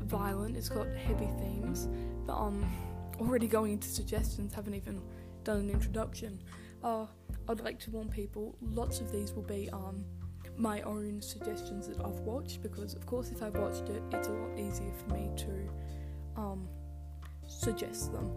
violent. 0.00 0.56
It's 0.56 0.68
got 0.68 0.86
heavy 0.88 1.28
themes, 1.38 1.88
but 2.26 2.36
um, 2.36 2.64
already 3.20 3.46
going 3.46 3.72
into 3.72 3.88
suggestions, 3.88 4.54
haven't 4.54 4.74
even 4.74 5.00
done 5.44 5.58
an 5.58 5.70
introduction. 5.70 6.42
Uh, 6.82 7.06
I'd 7.48 7.60
like 7.60 7.78
to 7.80 7.90
warn 7.90 8.08
people. 8.08 8.56
Lots 8.60 9.00
of 9.00 9.10
these 9.12 9.32
will 9.32 9.42
be 9.42 9.68
um 9.70 10.04
my 10.56 10.82
own 10.82 11.20
suggestions 11.20 11.88
that 11.88 11.98
I've 11.98 12.20
watched 12.20 12.62
because, 12.62 12.94
of 12.94 13.04
course, 13.06 13.30
if 13.30 13.42
I've 13.42 13.56
watched 13.56 13.88
it, 13.88 14.02
it's 14.12 14.28
a 14.28 14.32
lot 14.32 14.58
easier 14.58 14.92
for 14.92 15.14
me 15.14 15.30
to 15.36 16.40
um 16.40 16.68
suggest 17.48 18.12
them. 18.12 18.34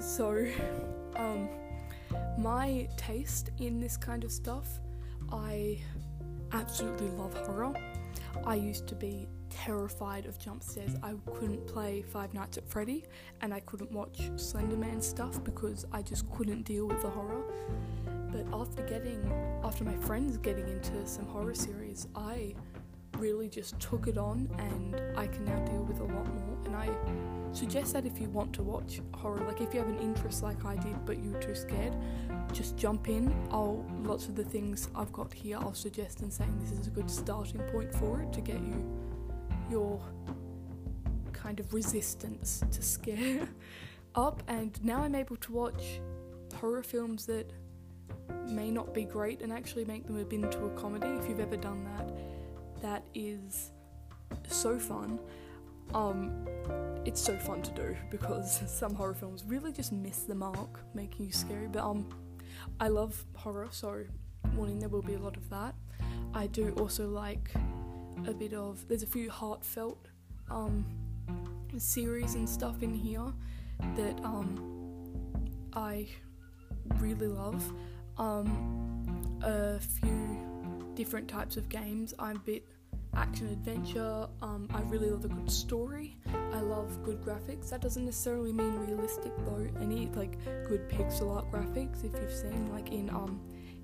So, 0.00 0.46
um, 1.16 1.48
my 2.38 2.88
taste 2.96 3.50
in 3.58 3.80
this 3.80 3.96
kind 3.96 4.24
of 4.24 4.32
stuff, 4.32 4.80
I 5.30 5.78
absolutely 6.52 7.08
love 7.10 7.34
horror. 7.46 7.74
I 8.44 8.54
used 8.56 8.86
to 8.88 8.94
be 8.94 9.28
terrified 9.50 10.26
of 10.26 10.38
jump 10.38 10.62
scares. 10.62 10.96
I 11.02 11.14
couldn't 11.34 11.66
play 11.66 12.02
Five 12.02 12.34
Nights 12.34 12.58
at 12.58 12.68
Freddy 12.68 13.04
and 13.40 13.52
I 13.52 13.60
couldn't 13.60 13.92
watch 13.92 14.18
Slenderman 14.36 15.02
stuff 15.02 15.42
because 15.44 15.86
I 15.92 16.02
just 16.02 16.30
couldn't 16.30 16.62
deal 16.62 16.86
with 16.86 17.02
the 17.02 17.10
horror. 17.10 17.44
But 18.32 18.46
after 18.52 18.82
getting, 18.82 19.30
after 19.62 19.84
my 19.84 19.96
friends 19.96 20.38
getting 20.38 20.66
into 20.68 21.06
some 21.06 21.26
horror 21.26 21.54
series, 21.54 22.08
I 22.14 22.54
really 23.22 23.48
just 23.48 23.78
took 23.78 24.08
it 24.08 24.18
on 24.18 24.48
and 24.58 25.00
I 25.16 25.28
can 25.28 25.44
now 25.44 25.58
deal 25.64 25.84
with 25.84 26.00
a 26.00 26.04
lot 26.04 26.26
more. 26.26 26.56
And 26.64 26.74
I 26.74 26.90
suggest 27.52 27.92
that 27.92 28.04
if 28.04 28.20
you 28.20 28.28
want 28.30 28.52
to 28.54 28.64
watch 28.64 29.00
horror, 29.14 29.44
like 29.46 29.60
if 29.60 29.72
you 29.72 29.78
have 29.78 29.88
an 29.88 30.00
interest 30.00 30.42
like 30.42 30.64
I 30.64 30.74
did 30.74 31.06
but 31.06 31.22
you're 31.22 31.40
too 31.40 31.54
scared, 31.54 31.94
just 32.52 32.76
jump 32.76 33.08
in. 33.08 33.32
I'll 33.52 33.86
lots 34.02 34.26
of 34.26 34.34
the 34.34 34.42
things 34.42 34.88
I've 34.96 35.12
got 35.12 35.32
here 35.32 35.56
I'll 35.58 35.72
suggest 35.72 36.20
and 36.22 36.32
saying 36.32 36.58
this 36.60 36.72
is 36.72 36.88
a 36.88 36.90
good 36.90 37.08
starting 37.08 37.60
point 37.70 37.94
for 37.94 38.22
it 38.22 38.32
to 38.32 38.40
get 38.40 38.56
you 38.56 38.84
your 39.70 40.00
kind 41.32 41.60
of 41.60 41.72
resistance 41.72 42.64
to 42.72 42.82
scare 42.82 43.48
up 44.16 44.42
and 44.48 44.84
now 44.84 45.04
I'm 45.04 45.14
able 45.14 45.36
to 45.36 45.52
watch 45.52 46.00
horror 46.56 46.82
films 46.82 47.24
that 47.26 47.52
may 48.48 48.70
not 48.70 48.92
be 48.92 49.04
great 49.04 49.42
and 49.42 49.52
actually 49.52 49.84
make 49.84 50.06
them 50.06 50.18
into 50.18 50.66
a 50.66 50.70
comedy 50.70 51.06
if 51.06 51.28
you've 51.28 51.40
ever 51.40 51.56
done 51.56 51.84
that 51.84 52.31
that 52.82 53.04
is 53.14 53.70
so 54.48 54.78
fun. 54.78 55.18
Um, 55.94 56.46
it's 57.04 57.20
so 57.20 57.36
fun 57.36 57.62
to 57.62 57.70
do 57.72 57.96
because 58.10 58.62
some 58.66 58.94
horror 58.94 59.14
films 59.14 59.44
really 59.46 59.72
just 59.72 59.92
miss 59.92 60.20
the 60.20 60.34
mark, 60.34 60.80
making 60.94 61.26
you 61.26 61.32
scary. 61.32 61.66
But 61.66 61.82
um, 61.82 62.08
I 62.80 62.88
love 62.88 63.24
horror, 63.34 63.68
so 63.70 64.04
warning 64.54 64.78
there 64.78 64.88
will 64.88 65.02
be 65.02 65.14
a 65.14 65.18
lot 65.18 65.36
of 65.36 65.48
that. 65.50 65.74
I 66.34 66.46
do 66.46 66.70
also 66.78 67.08
like 67.08 67.50
a 68.26 68.32
bit 68.32 68.54
of. 68.54 68.86
There's 68.88 69.02
a 69.02 69.06
few 69.06 69.30
heartfelt 69.30 70.08
um 70.50 70.84
series 71.78 72.34
and 72.34 72.46
stuff 72.46 72.82
in 72.82 72.92
here 72.94 73.32
that 73.96 74.22
um 74.24 74.72
I 75.72 76.08
really 76.98 77.28
love. 77.28 77.72
Um, 78.18 79.40
a 79.42 79.80
few 79.80 80.92
different 80.94 81.28
types 81.28 81.56
of 81.56 81.68
games. 81.68 82.14
I'm 82.18 82.36
a 82.36 82.40
bit 82.40 82.64
action 83.14 83.48
adventure. 83.48 84.26
Um, 84.40 84.68
I 84.72 84.80
really 84.82 85.10
love 85.10 85.24
a 85.24 85.28
good 85.28 85.50
story. 85.50 86.16
I 86.52 86.60
love 86.60 87.02
good 87.04 87.20
graphics. 87.22 87.70
That 87.70 87.80
doesn't 87.80 88.04
necessarily 88.04 88.52
mean 88.52 88.74
realistic 88.74 89.32
though. 89.44 89.66
Any 89.80 90.06
like 90.14 90.38
good 90.66 90.88
pixel 90.88 91.34
art 91.34 91.50
graphics. 91.50 92.04
If 92.04 92.12
you've 92.20 92.32
seen 92.32 92.70
like 92.72 92.90
in 92.92 93.10
um, 93.10 93.40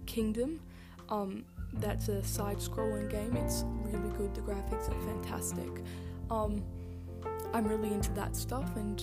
Kingdom, 0.07 0.61
um, 1.09 1.45
that's 1.75 2.09
a 2.09 2.23
side-scrolling 2.23 3.11
game. 3.11 3.37
It's 3.37 3.65
really 3.83 4.11
good. 4.17 4.35
The 4.35 4.41
graphics 4.41 4.89
are 4.89 5.07
fantastic. 5.07 5.85
Um, 6.31 6.63
I'm 7.53 7.67
really 7.67 7.93
into 7.93 8.11
that 8.13 8.35
stuff, 8.35 8.75
and 8.77 9.03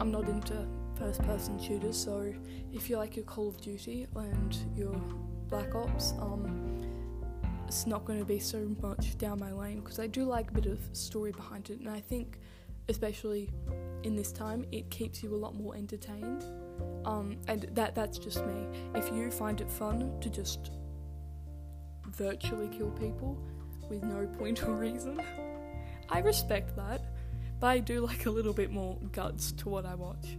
I'm 0.00 0.10
not 0.10 0.28
into 0.28 0.66
first-person 0.98 1.58
shooters. 1.58 1.96
So 1.96 2.32
if 2.72 2.88
you 2.88 2.96
like 2.96 3.16
your 3.16 3.26
Call 3.26 3.48
of 3.48 3.60
Duty 3.60 4.06
and 4.14 4.56
your 4.74 4.94
Black 5.48 5.74
Ops, 5.74 6.12
um, 6.18 6.65
it's 7.66 7.86
not 7.86 8.04
going 8.04 8.18
to 8.18 8.24
be 8.24 8.38
so 8.38 8.74
much 8.80 9.18
down 9.18 9.40
my 9.40 9.52
lane 9.52 9.80
because 9.80 9.98
I 9.98 10.06
do 10.06 10.24
like 10.24 10.50
a 10.50 10.54
bit 10.54 10.66
of 10.66 10.78
story 10.92 11.32
behind 11.32 11.68
it, 11.68 11.80
and 11.80 11.88
I 11.88 12.00
think, 12.00 12.38
especially 12.88 13.50
in 14.04 14.14
this 14.14 14.30
time, 14.30 14.64
it 14.70 14.88
keeps 14.88 15.22
you 15.22 15.34
a 15.34 15.36
lot 15.36 15.56
more 15.56 15.74
entertained. 15.74 16.44
Um, 17.04 17.38
and 17.48 17.62
that 17.72 17.94
that's 17.94 18.18
just 18.18 18.44
me. 18.46 18.68
If 18.94 19.12
you 19.12 19.30
find 19.30 19.60
it 19.60 19.70
fun 19.70 20.12
to 20.20 20.30
just 20.30 20.70
virtually 22.08 22.68
kill 22.68 22.90
people 22.90 23.36
with 23.88 24.04
no 24.04 24.26
point 24.38 24.62
or 24.62 24.74
reason, 24.76 25.20
I 26.08 26.20
respect 26.20 26.76
that, 26.76 27.02
but 27.58 27.66
I 27.66 27.78
do 27.80 28.00
like 28.00 28.26
a 28.26 28.30
little 28.30 28.52
bit 28.52 28.70
more 28.70 28.96
guts 29.10 29.50
to 29.52 29.68
what 29.68 29.84
I 29.84 29.96
watch. 29.96 30.36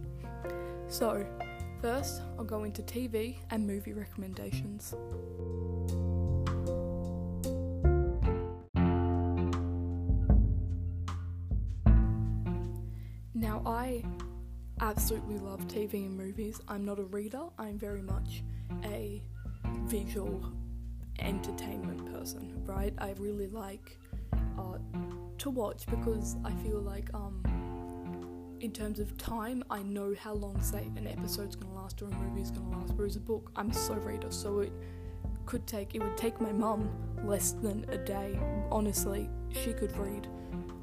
So, 0.88 1.26
first, 1.82 2.22
I'll 2.38 2.44
go 2.44 2.64
into 2.64 2.82
TV 2.82 3.36
and 3.50 3.66
movie 3.66 3.92
recommendations. 3.92 4.94
Absolutely 14.80 15.38
love 15.38 15.66
TV 15.66 16.06
and 16.06 16.16
movies. 16.16 16.60
I'm 16.68 16.84
not 16.84 16.98
a 16.98 17.04
reader, 17.04 17.42
I'm 17.58 17.78
very 17.78 18.02
much 18.02 18.42
a 18.84 19.22
visual 19.84 20.52
entertainment 21.18 22.12
person, 22.12 22.62
right? 22.64 22.94
I 22.98 23.14
really 23.18 23.48
like 23.48 23.98
art 24.56 24.80
to 25.38 25.50
watch 25.50 25.86
because 25.86 26.36
I 26.44 26.52
feel 26.62 26.80
like, 26.80 27.12
um, 27.14 27.42
in 28.60 28.72
terms 28.72 28.98
of 28.98 29.16
time, 29.16 29.62
I 29.70 29.82
know 29.82 30.14
how 30.20 30.34
long, 30.34 30.60
say, 30.60 30.90
an 30.96 31.06
episode's 31.06 31.54
gonna 31.54 31.74
last 31.74 32.02
or 32.02 32.06
a 32.06 32.10
movie's 32.10 32.50
gonna 32.50 32.76
last. 32.76 32.92
Whereas 32.94 33.16
a 33.16 33.20
book, 33.20 33.50
I'm 33.56 33.72
slow 33.72 33.96
reader, 33.96 34.30
so 34.30 34.60
it 34.60 34.72
could 35.46 35.66
take, 35.66 35.94
it 35.94 36.02
would 36.02 36.16
take 36.16 36.40
my 36.40 36.52
mum 36.52 36.90
less 37.24 37.52
than 37.52 37.84
a 37.88 37.98
day. 37.98 38.38
Honestly, 38.70 39.30
she 39.50 39.72
could 39.72 39.96
read 39.96 40.28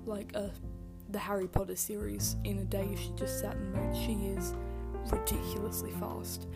like 0.05 0.33
a 0.35 0.51
the 1.15 1.19
Harry 1.19 1.47
Potter 1.47 1.77
series 1.77 2.35
in 2.43 2.59
a 2.59 2.65
day 2.65 2.89
if 2.91 2.99
she 2.99 3.09
just 3.15 3.39
sat 3.39 3.55
and 3.55 3.73
read. 3.73 3.95
She 3.95 4.15
is 4.35 4.53
ridiculously 5.09 5.91
fast. 5.91 6.47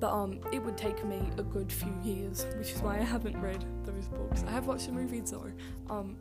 But 0.00 0.12
um, 0.12 0.40
it 0.50 0.62
would 0.62 0.78
take 0.78 1.04
me 1.04 1.20
a 1.36 1.42
good 1.42 1.70
few 1.70 1.94
years, 2.02 2.46
which 2.56 2.72
is 2.72 2.80
why 2.80 2.96
I 2.96 3.02
haven't 3.02 3.38
read 3.38 3.62
those 3.84 4.08
books. 4.08 4.44
I 4.48 4.50
have 4.50 4.66
watched 4.66 4.86
the 4.86 4.92
movies 4.92 5.32
though. 5.32 5.52
Um, 5.90 6.16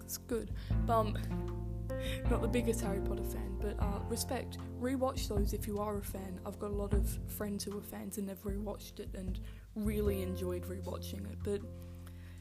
it's 0.00 0.16
good. 0.16 0.52
But 0.86 0.92
um, 0.92 1.18
not 2.30 2.40
the 2.40 2.46
biggest 2.46 2.82
Harry 2.82 3.00
Potter 3.00 3.24
fan, 3.24 3.56
but 3.60 3.74
uh, 3.80 3.98
respect. 4.08 4.58
Rewatch 4.80 5.26
those 5.26 5.52
if 5.52 5.66
you 5.66 5.80
are 5.80 5.98
a 5.98 6.02
fan. 6.04 6.38
I've 6.46 6.60
got 6.60 6.70
a 6.70 6.74
lot 6.74 6.92
of 6.92 7.18
friends 7.26 7.64
who 7.64 7.76
are 7.76 7.82
fans 7.82 8.18
and 8.18 8.28
they've 8.28 8.44
rewatched 8.44 9.00
it 9.00 9.08
and 9.14 9.40
really 9.74 10.22
enjoyed 10.22 10.62
rewatching 10.66 11.28
it. 11.32 11.38
But 11.42 11.62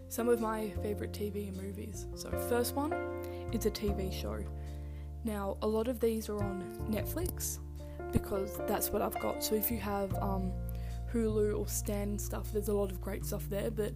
some 0.08 0.30
of 0.30 0.40
my 0.40 0.70
favourite 0.84 1.14
TV 1.14 1.48
and 1.48 1.58
movies. 1.58 2.06
So 2.16 2.30
first 2.48 2.76
one, 2.76 2.94
it's 3.52 3.66
a 3.66 3.72
TV 3.72 4.14
show. 4.14 4.44
Now, 5.24 5.58
a 5.62 5.68
lot 5.68 5.88
of 5.88 6.00
these 6.00 6.30
are 6.30 6.38
on 6.38 6.64
Netflix 6.90 7.60
because 8.12 8.60
that's 8.68 8.92
what 8.92 9.02
I've 9.02 9.20
got. 9.20 9.44
So 9.44 9.56
if 9.56 9.70
you 9.70 9.78
have 9.78 10.14
um, 10.16 10.52
Hulu 11.14 11.58
or 11.58 11.68
Stan 11.68 12.18
stuff, 12.18 12.52
there's 12.52 12.70
a 12.70 12.74
lot 12.74 12.92
of 12.92 13.02
great 13.02 13.26
stuff 13.26 13.50
there, 13.50 13.72
but 13.72 13.94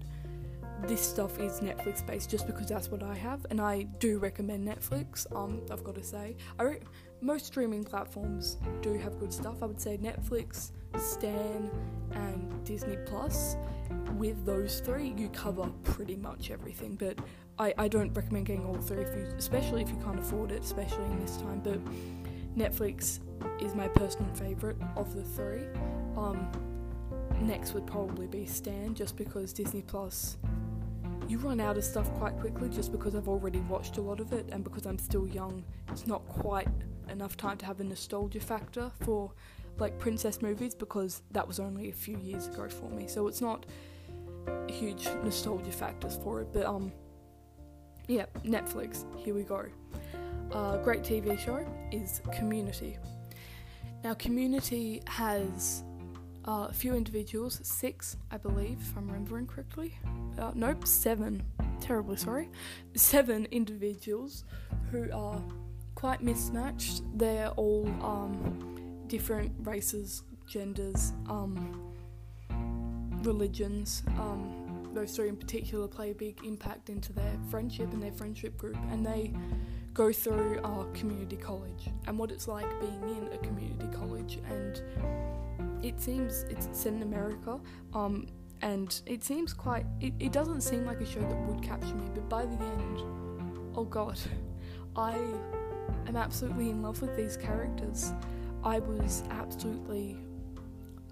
this 0.88 1.02
stuff 1.02 1.40
is 1.40 1.60
Netflix 1.60 2.06
based 2.06 2.30
just 2.30 2.48
because 2.48 2.68
that's 2.68 2.90
what 2.90 3.04
I 3.04 3.14
have, 3.14 3.46
and 3.52 3.62
I 3.62 3.84
do 4.00 4.18
recommend 4.18 4.68
Netflix. 4.68 5.32
Um, 5.36 5.62
I've 5.72 5.84
got 5.84 5.96
to 5.96 6.04
say, 6.04 6.36
I 6.58 6.64
re- 6.64 6.80
most 7.22 7.46
streaming 7.46 7.84
platforms 7.84 8.58
do 8.82 8.96
have 8.96 9.20
good 9.20 9.32
stuff. 9.32 9.62
I 9.62 9.68
would 9.68 9.80
say 9.80 9.98
Netflix, 9.98 10.72
Stan, 10.98 11.70
and 12.14 12.64
Disney 12.66 12.98
Plus. 13.06 13.56
With 14.18 14.44
those 14.46 14.80
three, 14.80 15.14
you 15.16 15.30
cover 15.30 15.70
pretty 15.84 16.16
much 16.16 16.50
everything. 16.50 16.96
But 16.96 17.20
I, 17.62 17.76
I 17.78 17.88
don't 17.88 18.12
recommend 18.14 18.48
getting 18.48 18.66
all 18.66 18.74
three 18.74 19.04
if 19.04 19.16
you, 19.16 19.24
especially 19.38 19.84
if 19.84 19.90
you 19.90 19.98
can't 20.04 20.18
afford 20.18 20.52
it, 20.52 20.64
especially 20.64 21.06
in 21.06 21.20
this 21.22 21.38
time. 21.38 21.62
But 21.64 21.80
Netflix 22.58 23.20
is 23.62 23.76
my 23.76 23.88
personal 23.88 24.34
favorite 24.34 24.78
of 24.96 25.14
the 25.14 25.22
three. 25.22 25.62
Um, 26.18 26.50
next 27.40 27.74
would 27.76 27.86
probably 27.86 28.26
be 28.26 28.48
Stan, 28.48 28.96
just 28.96 29.16
because 29.16 29.54
Disney 29.54 29.84
Plus. 29.84 30.38
You 31.28 31.38
run 31.38 31.60
out 31.60 31.78
of 31.78 31.86
stuff 31.86 32.12
quite 32.16 32.36
quickly 32.40 32.68
just 32.68 32.92
because 32.92 33.16
I've 33.16 33.30
already 33.30 33.60
watched 33.60 33.98
a 33.98 34.02
lot 34.02 34.20
of 34.20 34.34
it, 34.34 34.50
and 34.52 34.64
because 34.64 34.88
I'm 34.88 34.98
still 34.98 35.28
young, 35.28 35.64
it's 35.90 36.08
not 36.08 36.28
quite 36.28 36.68
enough 37.10 37.38
time 37.38 37.58
to 37.58 37.66
have 37.68 37.80
a 37.80 37.84
nostalgia 37.84 38.40
factor 38.40 38.92
for 39.02 39.32
like 39.78 40.00
princess 40.00 40.42
movies 40.42 40.74
because 40.74 41.22
that 41.30 41.48
was 41.48 41.60
only 41.60 41.90
a 41.90 41.94
few 41.94 42.18
years 42.18 42.48
ago 42.48 42.68
for 42.70 42.90
me. 42.90 43.08
So 43.08 43.28
it's 43.28 43.40
not 43.40 43.68
huge 44.68 45.08
nostalgia 45.24 45.72
factors 45.72 46.18
for 46.24 46.42
it, 46.42 46.48
but 46.52 46.66
um, 46.66 46.92
yeah, 48.12 48.26
Netflix. 48.44 49.06
Here 49.18 49.34
we 49.34 49.44
go. 49.44 49.66
A 50.52 50.58
uh, 50.58 50.84
great 50.84 51.02
TV 51.02 51.40
show 51.40 51.66
is 51.94 52.22
Community. 52.34 52.98
Now, 54.04 54.14
Community 54.16 55.02
has 55.08 55.84
uh, 56.46 56.68
a 56.70 56.74
few 56.74 56.94
individuals, 56.94 57.62
six, 57.64 58.18
I 58.30 58.38
believe, 58.38 58.80
if 58.82 58.98
I'm 58.98 59.08
remembering 59.08 59.48
correctly. 59.48 59.98
Uh, 60.38 60.52
nope, 60.56 60.86
seven. 60.86 61.42
Terribly 61.80 62.18
sorry. 62.18 62.50
Seven 62.96 63.48
individuals 63.52 64.44
who 64.92 65.10
are 65.14 65.42
quite 65.96 66.22
mismatched. 66.22 67.04
They're 67.16 67.52
all 67.52 67.88
um, 68.02 69.06
different 69.08 69.54
races, 69.60 70.24
genders, 70.48 71.14
um, 71.30 71.94
religions. 73.24 74.04
Um, 74.18 74.61
those 74.94 75.16
three 75.16 75.30
in 75.30 75.38
particular 75.38 75.88
play 75.88 76.12
a 76.12 76.16
big 76.16 76.44
impact 76.44 76.90
into 76.90 77.14
their 77.14 77.34
friendship 77.50 77.92
and 77.94 78.02
their 78.02 78.12
friendship 78.12 78.58
group, 78.58 78.78
and 78.90 79.06
they 79.06 79.34
go 79.94 80.12
through 80.12 80.60
our 80.64 80.86
community 80.94 81.36
college 81.36 81.90
and 82.08 82.18
what 82.18 82.32
it's 82.32 82.48
like 82.48 82.68
being 82.80 83.18
in 83.18 83.30
a 83.34 83.38
community 83.40 83.88
college. 83.96 84.40
And 84.50 84.82
it 85.84 86.00
seems 86.00 86.44
it's 86.50 86.70
set 86.72 86.94
in 86.94 87.02
America, 87.02 87.60
um, 87.94 88.28
and 88.62 89.02
it 89.06 89.24
seems 89.24 89.54
quite. 89.54 89.86
It, 90.00 90.14
it 90.20 90.32
doesn't 90.32 90.62
seem 90.62 90.86
like 90.86 91.02
a 91.02 91.06
show 91.06 91.22
that 91.22 91.48
would 91.48 91.62
capture 91.62 91.96
me, 91.96 92.10
but 92.14 92.30
by 92.30 92.46
the 92.46 92.58
end, 92.64 93.02
oh 93.76 93.86
god, 93.86 94.20
I 94.96 95.18
am 96.08 96.16
absolutely 96.16 96.70
in 96.70 96.82
love 96.82 97.02
with 97.02 97.16
these 97.16 97.38
characters. 97.38 98.14
I 98.64 98.80
was 98.80 99.24
absolutely 99.32 100.18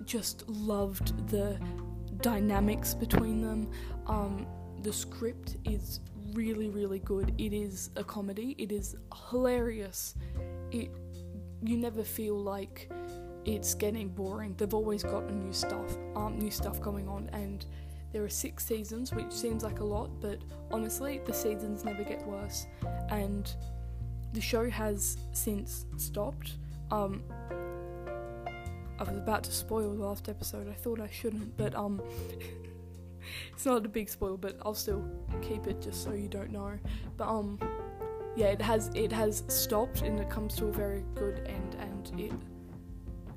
just 0.06 0.48
loved 0.48 1.28
the 1.30 1.60
dynamics 2.22 2.94
between 2.94 3.42
them. 3.42 3.70
Um, 4.08 4.48
the 4.82 4.94
script 4.94 5.58
is 5.66 6.00
really, 6.34 6.70
really 6.70 7.00
good. 7.00 7.34
It 7.38 7.54
is 7.54 7.90
a 7.96 8.04
comedy. 8.04 8.56
It 8.58 8.72
is 8.72 8.96
hilarious. 9.30 10.16
It 10.72 10.92
you 11.62 11.78
never 11.78 12.04
feel 12.04 12.40
like 12.40 12.90
it's 13.46 13.74
getting 13.74 14.10
boring. 14.10 14.56
They've 14.58 14.74
always 14.74 15.04
got 15.04 15.30
new 15.32 15.52
stuff, 15.52 15.98
um, 16.16 16.40
new 16.40 16.52
stuff 16.52 16.82
going 16.82 17.08
on, 17.10 17.30
and 17.34 17.66
there 18.12 18.24
are 18.24 18.30
six 18.30 18.66
seasons, 18.66 19.14
which 19.14 19.32
seems 19.32 19.64
like 19.64 19.80
a 19.80 19.84
lot, 19.84 20.10
but 20.20 20.40
honestly, 20.72 21.22
the 21.26 21.34
seasons 21.34 21.84
never 21.84 22.04
get 22.04 22.26
worse. 22.26 22.66
And 23.10 23.54
the 24.34 24.42
show 24.42 24.70
has 24.70 25.18
since 25.32 25.86
stopped. 25.98 26.58
Um, 26.92 27.24
I 29.00 29.04
was 29.04 29.18
about 29.18 29.44
to 29.46 29.52
spoil 29.52 29.94
the 29.96 30.04
last 30.04 30.28
episode. 30.28 30.68
I 30.68 30.74
thought 30.74 31.00
I 31.00 31.08
shouldn't, 31.10 31.56
but 31.56 31.74
um, 31.74 32.02
it's 33.54 33.66
not 33.66 33.86
a 33.86 33.90
big 33.90 34.10
spoil, 34.10 34.36
but 34.36 34.58
I'll 34.64 34.74
still 34.74 35.02
keep 35.42 35.68
it 35.68 35.82
just 35.82 36.04
so 36.04 36.12
you 36.12 36.28
don't 36.28 36.52
know. 36.52 36.78
But 37.16 37.30
um, 37.30 37.58
yeah, 38.36 38.48
it 38.48 38.62
has 38.62 38.92
it 38.94 39.14
has 39.14 39.46
stopped 39.48 40.02
and 40.02 40.20
it 40.20 40.30
comes 40.30 40.54
to 40.58 40.66
a 40.66 40.72
very 40.72 41.06
good 41.16 41.48
end, 41.48 41.78
and 41.80 42.20
it 42.20 42.34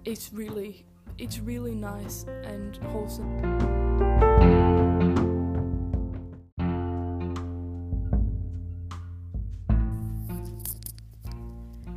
it's 0.05 0.33
really 0.33 0.85
it's 1.17 1.39
really 1.39 1.77
nice 1.77 2.25
and 2.43 2.77
wholesome. 2.89 3.41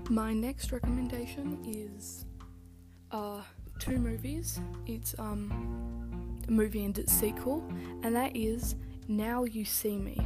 My 0.07 0.33
next 0.33 0.71
recommendation 0.71 1.65
is 1.65 2.25
uh, 3.09 3.41
two 3.79 3.97
movies. 3.97 4.59
It's 4.87 5.15
um, 5.19 6.41
a 6.47 6.51
movie 6.51 6.85
and 6.85 6.97
its 6.97 7.11
sequel, 7.11 7.63
and 8.03 8.15
that 8.15 8.35
is 8.35 8.75
Now 9.07 9.43
You 9.43 9.65
See 9.65 9.97
Me. 9.97 10.19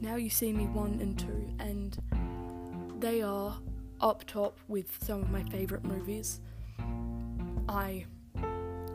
Now 0.00 0.16
You 0.16 0.30
See 0.30 0.52
Me 0.52 0.66
1 0.66 0.98
and 1.00 1.18
2, 1.18 1.54
and 1.58 1.98
they 3.00 3.22
are 3.22 3.56
up 4.00 4.24
top 4.26 4.58
with 4.68 4.98
some 5.02 5.22
of 5.22 5.30
my 5.30 5.42
favourite 5.44 5.84
movies. 5.84 6.40
I 7.68 8.04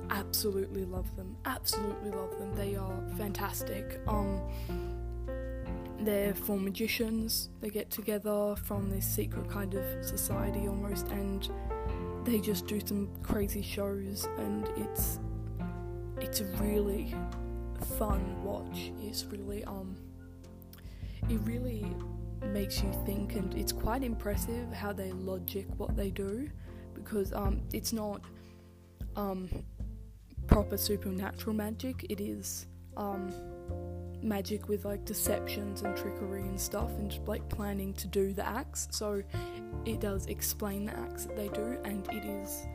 absolutely 0.10 0.86
love 0.86 1.15
them. 1.15 1.36
Absolutely 1.46 2.12
love 2.12 2.38
them. 2.38 2.56
They 2.56 2.75
are 2.75 3.03
fantastic. 3.18 4.00
Um, 4.08 4.39
they're 6.00 6.34
four 6.34 6.58
magicians. 6.58 7.50
They 7.62 7.70
get 7.70 7.89
together 7.89 8.56
from 8.63 8.89
this 8.89 9.06
secret 9.06 9.50
kind 9.50 9.74
of 9.74 10.06
society 10.06 10.68
almost, 10.68 11.08
and 11.10 11.50
they 12.24 12.40
just 12.40 12.68
do 12.68 12.80
some 12.86 13.10
crazy 13.24 13.62
shows. 13.62 14.28
And 14.38 14.68
it's 14.78 15.20
it's 16.20 16.42
a 16.42 16.46
really 16.62 17.16
fun 17.98 18.44
watch. 18.44 18.92
It's 19.01 19.25
really 19.25 19.63
um, 19.66 19.96
it 21.30 21.40
really 21.44 21.86
makes 22.44 22.82
you 22.82 22.92
think, 23.06 23.36
and 23.36 23.54
it's 23.56 23.72
quite 23.72 24.04
impressive 24.04 24.72
how 24.74 24.94
they 24.94 25.12
logic 25.12 25.68
what 25.78 25.96
they 25.96 26.10
do, 26.10 26.50
because 26.94 27.34
um, 27.34 27.62
it's 27.74 27.94
not 27.94 28.22
um 29.16 29.50
proper 30.48 30.78
supernatural 30.78 31.56
magic. 31.56 32.06
It 32.10 32.22
is 32.22 32.68
um 32.98 33.34
magic 34.24 34.68
with 34.68 34.86
like 34.86 35.06
deceptions 35.06 35.82
and 35.82 35.96
trickery 35.96 36.42
and 36.42 36.60
stuff 36.60 36.90
and 36.98 37.20
like 37.28 37.48
planning 37.50 37.94
to 37.94 38.08
do 38.08 38.34
the 38.34 38.48
acts. 38.48 38.88
So 38.92 39.24
it 39.86 40.00
does 40.00 40.25
explain 40.28 40.86
the 40.86 40.98
acts 40.98 41.25
that 41.25 41.36
they 41.36 41.50
do 41.50 41.78
and 41.84 42.08
it 42.12 42.25
is 42.25 42.68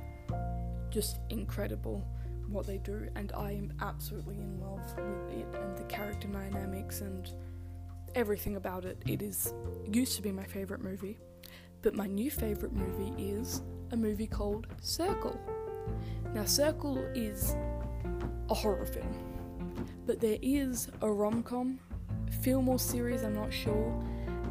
just 0.91 1.21
incredible 1.31 2.07
what 2.49 2.67
they 2.67 2.79
do 2.79 3.09
and 3.17 3.33
I 3.33 3.53
am 3.53 3.73
absolutely 3.81 4.37
in 4.37 4.61
love 4.61 4.81
with 4.97 5.39
it 5.39 5.47
and 5.61 5.77
the 5.77 5.83
character 5.85 6.29
dynamics 6.29 7.01
and 7.01 7.31
everything 8.15 8.57
about 8.57 8.85
it. 8.85 9.03
It 9.07 9.23
is 9.23 9.53
used 9.91 10.17
to 10.17 10.23
be 10.23 10.33
my 10.33 10.45
favorite 10.45 10.83
movie, 10.83 11.19
but 11.83 11.95
my 11.95 12.07
new 12.07 12.31
favorite 12.31 12.73
movie 12.73 13.13
is 13.23 13.63
a 13.93 13.97
movie 13.97 14.27
called 14.27 14.67
Circle. 14.81 15.39
Now 16.35 16.45
Circle 16.45 16.99
is 17.15 17.55
a 18.49 18.55
horror 18.55 18.87
film 18.87 19.36
but 20.07 20.21
there 20.21 20.39
is 20.43 20.89
a 21.03 21.11
rom 21.11 21.43
com 21.43 21.79
film 22.43 22.69
or 22.69 22.79
series, 22.79 23.23
I'm 23.23 23.35
not 23.35 23.53
sure, 23.53 23.93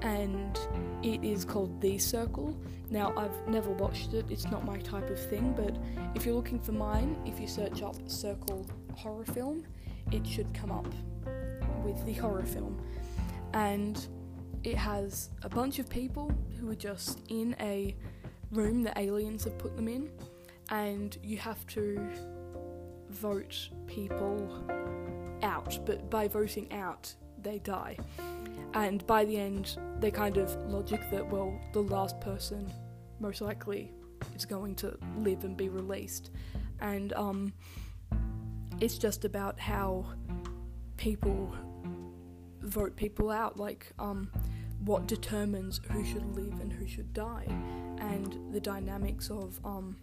and 0.01 0.59
it 1.03 1.23
is 1.23 1.45
called 1.45 1.81
The 1.81 1.97
Circle. 1.97 2.57
Now, 2.89 3.13
I've 3.17 3.47
never 3.47 3.71
watched 3.71 4.13
it, 4.13 4.25
it's 4.29 4.45
not 4.45 4.65
my 4.65 4.77
type 4.79 5.09
of 5.09 5.19
thing, 5.19 5.53
but 5.55 5.75
if 6.15 6.25
you're 6.25 6.35
looking 6.35 6.59
for 6.59 6.71
mine, 6.71 7.17
if 7.25 7.39
you 7.39 7.47
search 7.47 7.81
up 7.81 7.95
Circle 8.09 8.65
horror 8.95 9.25
film, 9.25 9.63
it 10.11 10.25
should 10.25 10.53
come 10.53 10.71
up 10.71 10.88
with 11.83 12.03
the 12.05 12.13
horror 12.13 12.45
film. 12.45 12.81
And 13.53 14.05
it 14.63 14.75
has 14.75 15.29
a 15.43 15.49
bunch 15.49 15.79
of 15.79 15.89
people 15.89 16.31
who 16.59 16.69
are 16.69 16.75
just 16.75 17.21
in 17.29 17.55
a 17.59 17.95
room 18.51 18.83
that 18.83 18.97
aliens 18.97 19.43
have 19.43 19.57
put 19.57 19.75
them 19.75 19.88
in, 19.88 20.09
and 20.69 21.17
you 21.23 21.38
have 21.38 21.65
to 21.67 22.07
vote 23.09 23.69
people 23.88 24.49
out, 25.43 25.79
but 25.85 26.09
by 26.09 26.27
voting 26.27 26.71
out, 26.71 27.13
they 27.41 27.59
die. 27.59 27.97
And 28.73 29.05
by 29.07 29.25
the 29.25 29.37
end, 29.37 29.77
they 29.99 30.11
kind 30.11 30.37
of 30.37 30.53
logic 30.69 31.01
that, 31.11 31.25
well, 31.29 31.57
the 31.73 31.81
last 31.81 32.19
person 32.19 32.71
most 33.19 33.41
likely 33.41 33.91
is 34.35 34.45
going 34.45 34.75
to 34.75 34.97
live 35.17 35.43
and 35.43 35.55
be 35.55 35.69
released. 35.69 36.31
And 36.81 37.13
um, 37.13 37.53
it's 38.81 38.97
just 38.97 39.23
about 39.23 39.59
how 39.59 40.05
people 40.97 41.53
vote 42.61 42.95
people 42.95 43.29
out, 43.29 43.57
like 43.57 43.93
um, 43.99 44.29
what 44.83 45.07
determines 45.07 45.79
who 45.91 46.03
should 46.03 46.35
live 46.35 46.59
and 46.59 46.71
who 46.71 46.87
should 46.87 47.13
die, 47.13 47.45
and 47.99 48.53
the 48.53 48.59
dynamics 48.59 49.29
of 49.29 49.59
um, 49.63 49.95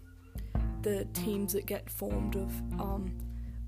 the 0.82 1.04
teams 1.12 1.52
that 1.52 1.66
get 1.66 1.90
formed 1.90 2.36
of 2.36 2.50
um, 2.80 3.12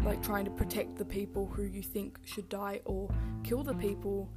like 0.04 0.22
trying 0.22 0.44
to 0.44 0.50
protect 0.50 0.96
the 0.96 1.04
people 1.04 1.46
who 1.46 1.62
you 1.62 1.82
think 1.82 2.18
should 2.24 2.48
die 2.48 2.80
or 2.84 3.08
kill 3.42 3.62
the 3.62 3.74
people 3.74 4.28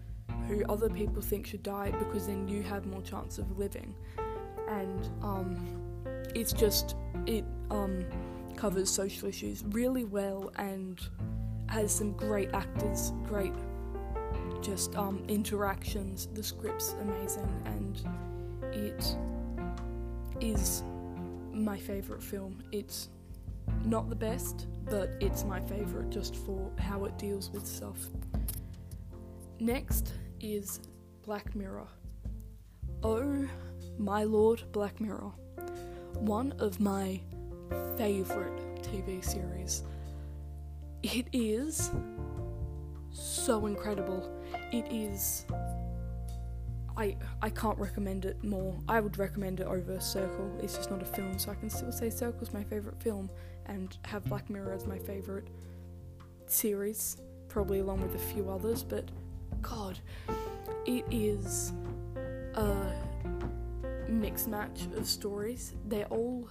who 0.48 0.64
other 0.70 0.90
people 0.90 1.22
think 1.22 1.46
should 1.46 1.64
die 1.64 1.92
because 2.00 2.28
then 2.28 2.48
you 2.48 2.64
have 2.64 2.86
more 2.86 3.02
chance 3.02 3.38
of 3.38 3.58
living. 3.58 3.94
And 4.70 5.10
um, 5.22 6.04
it's 6.34 6.54
just 6.54 6.96
it 7.26 7.44
um, 7.70 8.06
covers 8.56 8.90
social 8.90 9.28
issues 9.28 9.64
really 9.70 10.06
well 10.06 10.52
and 10.56 11.00
has 11.70 11.94
some 11.94 12.14
great 12.14 12.54
actors 12.54 13.12
great 13.26 13.54
just 14.62 14.96
um, 14.96 15.24
interactions. 15.28 16.28
The 16.34 16.44
script's 16.44 16.96
amazing 17.02 17.50
and 17.66 18.74
it 18.74 19.16
is 20.42 20.84
my 21.52 21.78
favorite 21.78 22.22
film. 22.22 22.64
It's 22.72 23.10
not 23.86 24.10
the 24.10 24.16
best, 24.16 24.68
but 24.86 25.12
it's 25.20 25.44
my 25.44 25.60
favourite 25.60 26.10
just 26.10 26.36
for 26.36 26.72
how 26.78 27.06
it 27.06 27.18
deals 27.18 27.50
with 27.52 27.66
stuff. 27.66 27.98
Next 29.60 30.14
is 30.40 30.80
Black 31.24 31.56
Mirror. 31.56 31.88
Oh 33.04 33.48
my 33.98 34.24
lord, 34.24 34.64
Black 34.72 35.00
Mirror. 35.00 35.32
One 36.14 36.54
of 36.60 36.80
my 36.80 37.20
favourite 37.98 38.82
TV 38.84 39.24
series. 39.24 39.84
It 41.04 41.28
is 41.34 41.92
so 43.12 43.66
incredible. 43.66 44.30
It 44.72 44.92
is 44.92 45.46
I 46.98 47.16
I 47.42 47.50
can't 47.50 47.78
recommend 47.78 48.26
it 48.26 48.44
more. 48.44 48.76
I 48.90 49.00
would 49.00 49.18
recommend 49.18 49.60
it 49.60 49.68
over 49.68 50.00
Circle. 50.00 50.60
It's 50.62 50.76
just 50.76 50.90
not 50.90 51.02
a 51.02 51.06
film, 51.06 51.38
so 51.38 51.52
I 51.52 51.56
can 51.56 51.70
still 51.70 51.92
say 51.92 52.10
Circle's 52.10 52.52
my 52.52 52.64
favorite 52.64 53.02
film 53.02 53.30
and 53.68 53.96
have 54.06 54.26
Black 54.26 54.50
Mirror 54.50 54.74
as 54.74 54.88
my 54.88 54.98
favorite 54.98 55.48
series, 56.48 57.18
probably 57.48 57.80
along 57.80 58.02
with 58.02 58.16
a 58.16 58.34
few 58.34 58.50
others. 58.50 58.84
But 58.84 59.12
God, 59.62 60.00
it 60.86 61.06
is 61.12 61.74
a 62.56 62.94
mixed 64.10 64.48
match 64.48 64.88
of 64.96 65.06
stories. 65.06 65.76
They're 65.86 66.06
all 66.06 66.50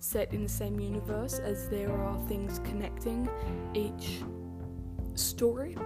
set 0.00 0.32
in 0.32 0.44
the 0.44 0.48
same 0.48 0.78
universe 0.78 1.40
as 1.40 1.68
there 1.68 1.92
are 1.92 2.18
things 2.28 2.60
connecting 2.60 3.28
each 3.74 4.22
story. 5.14 5.76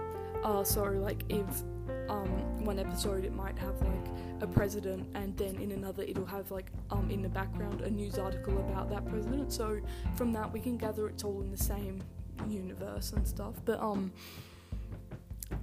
Uh, 0.43 0.63
so 0.63 0.83
like 0.83 1.23
if 1.29 1.63
um, 2.09 2.52
one 2.63 2.79
episode 2.79 3.25
it 3.25 3.33
might 3.33 3.57
have 3.57 3.79
like 3.81 4.07
a 4.41 4.47
president 4.47 5.07
and 5.15 5.35
then 5.37 5.55
in 5.57 5.71
another 5.71 6.03
it'll 6.03 6.25
have 6.25 6.49
like 6.51 6.71
um, 6.91 7.09
in 7.09 7.21
the 7.21 7.29
background 7.29 7.81
a 7.81 7.89
news 7.89 8.17
article 8.17 8.57
about 8.59 8.89
that 8.89 9.05
president 9.07 9.51
so 9.51 9.79
from 10.15 10.31
that 10.31 10.51
we 10.51 10.59
can 10.59 10.77
gather 10.77 11.07
it's 11.07 11.23
all 11.23 11.41
in 11.41 11.51
the 11.51 11.57
same 11.57 12.01
universe 12.47 13.13
and 13.13 13.27
stuff 13.27 13.53
but 13.65 13.79
um 13.79 14.11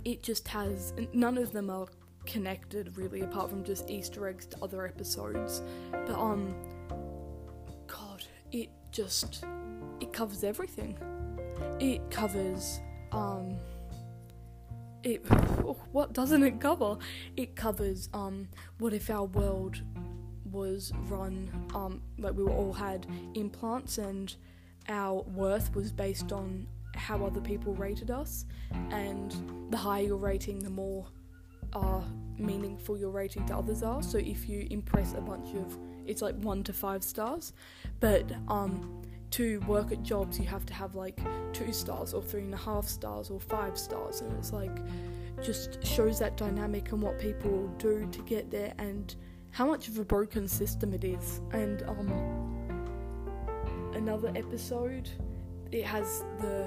it 0.04 0.22
just 0.22 0.46
has 0.48 0.92
none 1.12 1.36
of 1.36 1.52
them 1.52 1.68
are 1.70 1.86
connected 2.26 2.96
really, 2.96 3.22
apart 3.22 3.50
from 3.50 3.64
just 3.64 3.90
Easter 3.90 4.28
eggs 4.28 4.46
to 4.46 4.56
other 4.62 4.86
episodes. 4.86 5.62
But 5.90 6.10
um, 6.10 6.54
God, 7.86 8.24
it 8.52 8.70
just 8.92 9.44
it 10.00 10.12
covers 10.12 10.44
everything. 10.44 10.98
It 11.78 12.10
covers 12.10 12.80
um. 13.12 13.56
It 15.02 15.24
what 15.92 16.12
doesn't 16.12 16.42
it 16.42 16.60
cover? 16.60 16.98
It 17.36 17.56
covers 17.56 18.08
um. 18.12 18.48
What 18.78 18.92
if 18.92 19.10
our 19.10 19.24
world 19.24 19.80
was 20.50 20.92
run 21.08 21.48
um 21.74 22.02
like 22.18 22.34
we 22.34 22.42
all 22.42 22.72
had 22.72 23.06
implants 23.34 23.98
and 23.98 24.34
our 24.88 25.22
worth 25.22 25.72
was 25.76 25.92
based 25.92 26.32
on 26.32 26.66
how 26.96 27.24
other 27.24 27.40
people 27.40 27.74
rated 27.74 28.10
us, 28.10 28.46
and 28.90 29.34
the 29.70 29.76
higher 29.76 30.02
your 30.02 30.16
rating, 30.16 30.58
the 30.58 30.70
more 30.70 31.06
uh, 31.72 32.02
meaningful 32.36 32.98
your 32.98 33.10
rating 33.10 33.46
to 33.46 33.56
others 33.56 33.82
are. 33.82 34.02
So 34.02 34.18
if 34.18 34.48
you 34.48 34.66
impress 34.70 35.14
a 35.14 35.20
bunch 35.20 35.54
of, 35.54 35.78
it's 36.06 36.22
like 36.22 36.34
one 36.36 36.64
to 36.64 36.72
five 36.72 37.04
stars, 37.04 37.52
but 38.00 38.30
um, 38.48 38.99
to 39.30 39.60
work 39.60 39.92
at 39.92 40.02
jobs 40.02 40.38
you 40.38 40.46
have 40.46 40.66
to 40.66 40.74
have 40.74 40.94
like 40.94 41.18
two 41.52 41.72
stars 41.72 42.12
or 42.12 42.22
three 42.22 42.42
and 42.42 42.54
a 42.54 42.56
half 42.56 42.86
stars 42.86 43.30
or 43.30 43.40
five 43.40 43.78
stars, 43.78 44.20
and 44.20 44.32
it's 44.38 44.52
like 44.52 44.76
just 45.42 45.84
shows 45.84 46.18
that 46.18 46.36
dynamic 46.36 46.92
and 46.92 47.00
what 47.00 47.18
people 47.18 47.68
do 47.78 48.08
to 48.12 48.22
get 48.22 48.50
there 48.50 48.74
and 48.78 49.16
how 49.52 49.66
much 49.66 49.88
of 49.88 49.98
a 49.98 50.04
broken 50.04 50.46
system 50.46 50.92
it 50.92 51.04
is. 51.04 51.40
And 51.52 51.82
um, 51.84 52.10
another 53.94 54.32
episode 54.34 55.08
it 55.72 55.84
has 55.84 56.24
the 56.40 56.66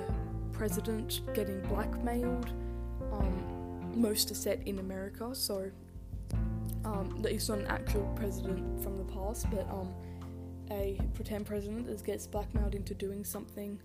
president 0.52 1.22
getting 1.34 1.62
blackmailed. 1.62 2.52
Um, 3.12 3.92
most 3.96 4.32
are 4.32 4.36
set 4.36 4.66
in 4.66 4.80
America, 4.80 5.36
so 5.36 5.70
um, 6.86 7.24
it's 7.26 7.50
not 7.50 7.60
an 7.60 7.68
actual 7.68 8.12
president 8.16 8.82
from 8.82 8.98
the 8.98 9.04
past, 9.04 9.50
but 9.52 9.70
um, 9.70 9.94
a 10.72 11.00
pretend 11.14 11.46
president 11.46 11.90
is 11.90 12.02
gets 12.02 12.28
blackmailed 12.28 12.76
into 12.76 12.94
doing 12.94 13.24
something 13.24 13.80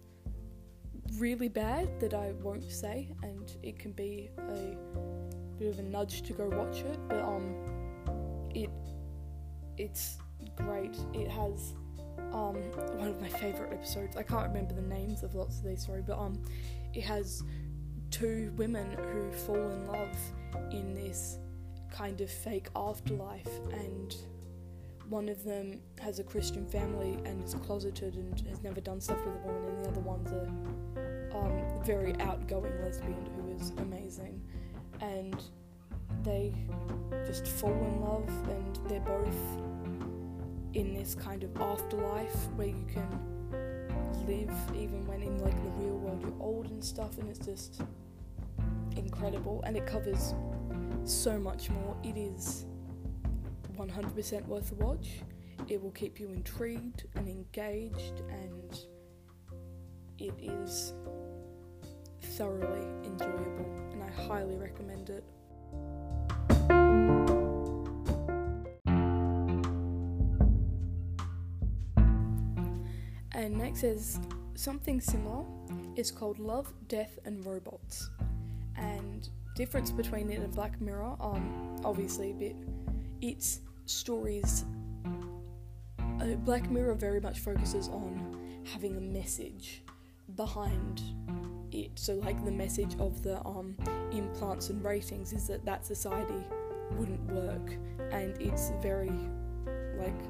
really 1.17 1.49
bad 1.49 2.01
that 2.01 2.15
I 2.15 2.33
won't 2.43 2.71
say, 2.71 3.09
and 3.23 3.51
it 3.63 3.79
can 3.79 3.93
be 3.93 4.31
a 4.39 4.77
bit 5.59 5.69
of 5.69 5.79
a 5.79 5.83
nudge 5.83 6.23
to 6.23 6.33
go 6.33 6.49
watch 6.49 6.81
it. 6.81 6.99
But 7.09 7.23
um, 7.23 7.55
it 8.55 8.71
it's 9.77 10.19
great. 10.57 10.97
It 11.15 11.29
has 11.29 11.75
um, 12.33 12.57
one 12.97 13.09
of 13.09 13.21
my 13.21 13.29
favorite 13.29 13.73
episodes. 13.73 14.17
I 14.17 14.23
can't 14.23 14.47
remember 14.49 14.75
the 14.75 14.83
names 14.83 15.23
of 15.23 15.35
lots 15.35 15.59
of 15.59 15.65
these, 15.65 15.87
sorry, 15.87 16.03
but 16.03 16.19
um, 16.19 16.43
it 16.95 17.03
has 17.03 17.43
two 18.11 18.53
women 18.57 18.97
who 19.13 19.31
fall 19.33 19.71
in 19.71 19.87
love 19.87 20.17
in 20.71 20.95
this 20.95 21.39
kind 21.91 22.21
of 22.21 22.31
fake 22.31 22.69
afterlife, 22.77 23.49
and 23.73 24.15
one 25.09 25.29
of 25.29 25.43
them 25.45 25.81
has 26.01 26.19
a 26.19 26.25
Christian 26.25 26.67
family 26.67 27.19
and 27.25 27.43
is 27.43 27.55
closeted 27.55 28.15
and 28.15 28.41
has 28.49 28.63
never 28.63 28.81
done 28.81 29.01
stuff 29.01 29.19
with 29.25 29.35
a 29.35 29.39
woman, 29.39 29.65
and 29.65 29.85
the 29.85 29.89
other 29.89 30.01
one's 30.01 30.31
a 30.33 31.37
um, 31.37 31.85
very 31.85 32.15
outgoing 32.21 32.73
lesbian 32.83 33.29
who 33.37 33.55
is 33.55 33.71
amazing, 33.79 34.41
and 35.01 35.43
they 36.23 36.53
just 37.27 37.47
fall 37.47 37.73
in 37.73 38.01
love, 38.01 38.29
and 38.51 38.79
they're 38.89 39.01
both 39.01 39.37
in 40.75 40.95
this 40.95 41.15
kind 41.15 41.43
of 41.43 41.57
afterlife 41.61 42.49
where 42.57 42.69
you 42.69 42.87
can 42.93 43.39
live 44.27 44.51
even 44.75 45.07
when 45.07 45.23
in 45.23 45.39
like 45.39 45.57
the 45.65 45.71
real 45.71 45.97
world 45.97 46.21
you're 46.21 46.43
old 46.43 46.71
and 46.71 46.85
stuff 46.85 47.17
and 47.19 47.29
it's 47.31 47.45
just 47.45 47.81
incredible. 48.97 49.63
And 49.65 49.77
it 49.77 49.87
covers 49.87 50.35
so 51.05 51.39
much 51.39 51.71
more. 51.71 51.97
It 52.05 52.17
is 52.17 52.67
100% 53.79 54.47
worth 54.47 54.73
a 54.73 54.75
watch 54.75 55.21
it 55.69 55.83
will 55.83 55.91
keep 55.91 56.21
you 56.21 56.29
intrigued 56.29 57.05
and 57.15 57.29
engaged 57.29 58.23
and 58.31 58.81
it 60.19 60.35
is 60.41 60.93
thoroughly 62.21 62.87
enjoyable 63.05 63.71
and 63.93 64.03
I 64.03 64.11
highly 64.27 64.57
recommend 64.57 65.11
it 65.11 65.25
And 73.39 73.57
next 73.57 73.85
is 73.85 74.19
something 74.57 75.01
similar. 75.01 75.45
It's 75.95 76.11
called 76.11 76.41
Love, 76.41 76.73
Death, 76.89 77.21
and 77.25 77.47
Robots. 77.47 78.11
And 78.77 79.29
difference 79.55 79.93
between 79.93 80.29
it 80.29 80.41
and 80.41 80.53
Black 80.53 80.81
Mirror, 80.81 81.17
um, 81.21 81.77
obviously 81.85 82.33
a 82.33 82.35
bit. 82.35 82.57
Its 83.21 83.61
stories. 83.91 84.65
Uh, 85.99 86.35
Black 86.45 86.71
Mirror 86.71 86.95
very 86.95 87.21
much 87.21 87.41
focuses 87.41 87.89
on 87.89 88.63
having 88.65 88.97
a 88.97 89.01
message 89.01 89.83
behind 90.35 91.03
it. 91.73 91.91
So, 91.95 92.15
like 92.15 92.45
the 92.45 92.51
message 92.51 92.97
of 92.99 93.23
the 93.23 93.45
um, 93.47 93.77
implants 94.13 94.71
and 94.71 94.83
ratings 94.85 95.33
is 95.33 95.47
that 95.49 95.65
that 95.65 95.87
society 95.87 96.45
wouldn't 96.93 97.21
work, 97.31 97.73
and 98.11 98.37
it's 98.41 98.73
very 98.83 99.13
like 99.97 100.21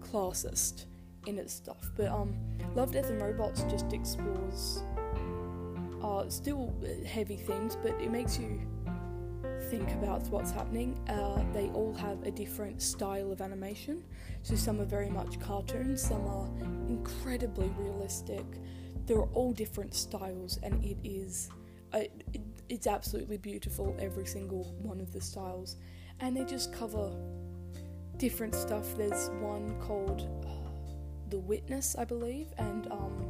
classist 0.00 0.86
in 1.26 1.38
its 1.38 1.52
stuff. 1.52 1.90
But 1.96 2.08
um, 2.08 2.36
Love, 2.74 2.92
Death 2.92 3.10
and 3.10 3.20
Robots 3.20 3.64
just 3.64 3.92
explores 3.92 4.82
uh, 6.02 6.28
still 6.28 6.72
heavy 7.06 7.36
themes, 7.36 7.76
but 7.82 7.92
it 8.00 8.10
makes 8.10 8.38
you 8.38 8.60
think 9.70 9.90
about 9.92 10.22
what's 10.28 10.50
happening. 10.50 10.98
Uh, 11.08 11.42
they 11.52 11.68
all 11.70 11.94
have 11.94 12.22
a 12.22 12.30
different 12.30 12.80
style 12.80 13.32
of 13.32 13.40
animation. 13.40 14.02
So 14.42 14.54
some 14.54 14.80
are 14.80 14.84
very 14.84 15.10
much 15.10 15.40
cartoons, 15.40 16.02
some 16.02 16.26
are 16.26 16.48
incredibly 16.88 17.68
realistic. 17.76 18.44
There 19.06 19.18
are 19.18 19.28
all 19.34 19.52
different 19.52 19.94
styles, 19.94 20.58
and 20.62 20.84
it 20.84 20.98
is 21.04 21.50
uh, 21.92 21.98
it, 22.32 22.42
it's 22.68 22.86
absolutely 22.86 23.38
beautiful. 23.38 23.96
Every 23.98 24.26
single 24.26 24.64
one 24.82 25.00
of 25.00 25.12
the 25.12 25.20
styles, 25.20 25.76
and 26.20 26.36
they 26.36 26.44
just 26.44 26.72
cover 26.72 27.10
different 28.18 28.54
stuff. 28.54 28.96
There's 28.96 29.30
one 29.40 29.76
called 29.80 30.28
the 31.30 31.38
witness, 31.38 31.96
I 31.98 32.04
believe, 32.04 32.48
and 32.58 32.90
um, 32.90 33.26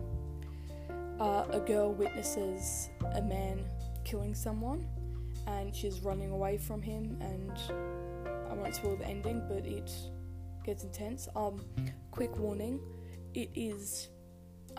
uh, 1.21 1.45
a 1.51 1.61
girl 1.61 1.93
witnesses 1.93 2.91
a 3.15 3.23
man 3.23 3.65
killing 4.05 4.35
someone, 4.35 4.87
and 5.47 5.75
she's 5.75 6.01
running 6.01 6.31
away 6.31 6.59
from 6.59 6.83
him. 6.83 7.17
And 7.21 7.53
I 8.51 8.55
won't 8.55 8.75
spoil 8.75 8.97
the 8.97 9.07
ending, 9.07 9.43
but 9.49 9.67
it 9.67 9.91
gets 10.65 10.85
intense. 10.85 11.29
Um, 11.37 11.65
quick 12.11 12.37
warning: 12.39 12.81
it 13.35 13.51
is. 13.55 14.09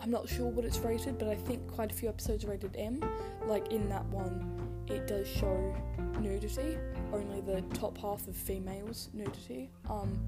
I'm 0.00 0.10
not 0.10 0.28
sure 0.28 0.46
what 0.46 0.64
it's 0.64 0.78
rated, 0.78 1.18
but 1.18 1.28
I 1.28 1.34
think 1.34 1.66
quite 1.72 1.90
a 1.90 1.94
few 1.94 2.08
episodes 2.08 2.44
are 2.44 2.50
rated 2.50 2.76
M. 2.76 3.02
Like 3.46 3.72
in 3.72 3.88
that 3.88 4.04
one, 4.06 4.84
it 4.86 5.06
does 5.08 5.26
show 5.26 5.74
nudity, 6.20 6.78
only 7.12 7.40
the 7.40 7.62
top 7.74 7.98
half 7.98 8.26
of 8.28 8.36
females 8.36 9.08
nudity. 9.12 9.70
Um, 9.90 10.18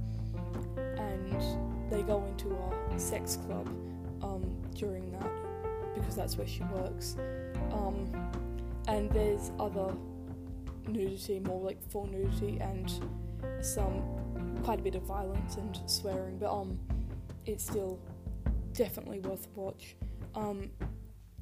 and 0.97 1.91
they 1.91 2.03
go 2.03 2.25
into 2.25 2.57
a 2.95 2.99
sex 2.99 3.37
club 3.47 3.69
um, 4.23 4.61
during 4.75 5.11
that 5.13 5.31
because 5.95 6.17
that's 6.17 6.37
where 6.37 6.47
she 6.47 6.63
works. 6.65 7.17
Um, 7.73 8.11
and 8.89 9.11
there's 9.11 9.53
other 9.59 9.95
nudity, 10.91 11.41
more 11.41 11.61
like 11.61 11.83
full 11.91 12.07
nudity, 12.07 12.59
and 12.61 12.93
some 13.61 14.03
quite 14.63 14.81
a 14.81 14.83
bit 14.83 14.95
of 14.95 15.03
violence 15.03 15.57
and 15.57 15.81
swearing, 15.87 16.39
but 16.39 16.53
um, 16.53 16.79
it's 17.47 17.65
still 17.65 17.99
definitely 18.73 19.21
worth 19.21 19.47
a 19.47 19.61
watch. 19.61 19.97
Um, 20.35 20.71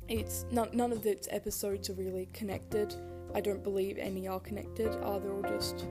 it's 0.09 0.47
none, 0.51 0.71
none 0.73 0.93
of 0.93 1.05
its 1.07 1.29
episodes 1.31 1.91
are 1.91 1.95
really 1.95 2.29
connected. 2.33 2.95
I 3.35 3.41
don't 3.41 3.63
believe 3.63 3.99
any 3.99 4.27
are 4.27 4.41
connected. 4.41 4.89
Uh, 5.03 5.19
they're 5.19 5.33
all 5.33 5.43
just 5.43 5.87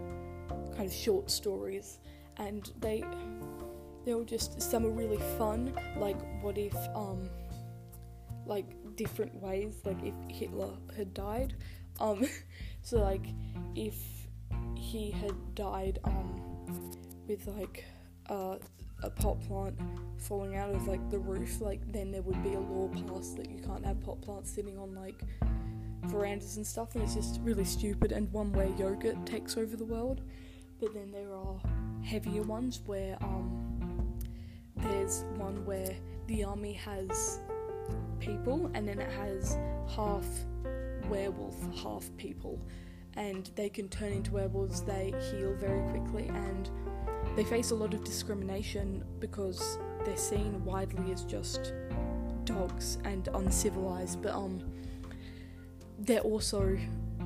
kind 0.75 0.85
of 0.85 0.93
short 0.93 1.29
stories, 1.29 1.99
and 2.37 2.71
they 2.79 3.03
they 4.05 4.13
were 4.13 4.25
just 4.25 4.61
some 4.61 4.85
are 4.85 4.91
really 4.91 5.19
fun. 5.37 5.73
Like 5.97 6.17
what 6.41 6.57
if 6.57 6.75
um 6.95 7.29
like 8.45 8.65
different 8.95 9.35
ways, 9.35 9.75
like 9.85 10.01
if 10.03 10.13
Hitler 10.29 10.71
had 10.95 11.13
died. 11.13 11.55
Um 11.99 12.25
so 12.87 12.99
like 12.99 13.27
if 13.75 13.95
he 14.75 15.11
had 15.11 15.33
died 15.55 15.99
um 16.05 16.41
with 17.27 17.45
like 17.47 17.83
uh, 18.29 18.55
a 19.03 19.09
pot 19.09 19.41
plant 19.41 19.77
falling 20.17 20.55
out 20.55 20.73
of 20.73 20.87
like 20.87 21.09
the 21.09 21.19
roof, 21.19 21.59
like 21.59 21.81
then 21.91 22.11
there 22.11 22.21
would 22.21 22.41
be 22.43 22.53
a 22.53 22.59
law 22.59 22.87
passed 22.87 23.35
that 23.35 23.49
you 23.49 23.59
can't 23.59 23.85
have 23.85 24.01
pot 24.01 24.21
plants 24.21 24.49
sitting 24.49 24.79
on 24.79 24.95
like 24.95 25.21
verandas 26.05 26.55
and 26.55 26.65
stuff, 26.65 26.95
and 26.95 27.03
it's 27.03 27.15
just 27.15 27.41
really 27.41 27.65
stupid 27.65 28.13
and 28.13 28.31
one 28.31 28.53
where 28.53 28.69
yogurt 28.77 29.25
takes 29.25 29.57
over 29.57 29.75
the 29.75 29.83
world. 29.83 30.21
But 30.79 30.93
then 30.93 31.11
there 31.11 31.33
are 31.33 31.59
heavier 32.05 32.43
ones 32.43 32.79
where 32.85 33.17
um 33.21 34.17
there's 34.77 35.25
one 35.35 35.65
where 35.65 35.93
the 36.27 36.45
army 36.45 36.71
has 36.73 37.39
people 38.19 38.71
and 38.73 38.87
then 38.87 38.99
it 38.99 39.11
has 39.11 39.57
half 39.89 40.25
werewolf, 41.09 41.55
half 41.83 42.09
people. 42.17 42.59
and 43.15 43.49
they 43.55 43.67
can 43.69 43.89
turn 43.89 44.11
into 44.11 44.31
werewolves. 44.33 44.81
They 44.83 45.11
heal 45.31 45.53
very 45.55 45.81
quickly, 45.89 46.27
and 46.27 46.69
they 47.35 47.43
face 47.43 47.71
a 47.71 47.75
lot 47.75 47.93
of 47.95 48.03
discrimination 48.03 49.03
because 49.19 49.79
they're 50.05 50.15
seen 50.17 50.63
widely 50.63 51.11
as 51.11 51.23
just 51.25 51.73
dogs 52.45 52.99
and 53.05 53.27
uncivilized. 53.33 54.21
But 54.21 54.33
um, 54.35 54.59
they're 55.99 56.19
also 56.21 56.77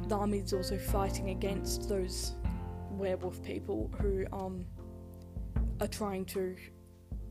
the 0.07 0.15
army's 0.15 0.53
also 0.53 0.77
fighting 0.77 1.29
against 1.29 1.89
those 1.89 2.35
werewolf 2.91 3.41
people 3.43 3.91
who 4.01 4.25
um 4.33 4.65
are 5.81 5.87
trying 5.87 6.25
to 6.25 6.55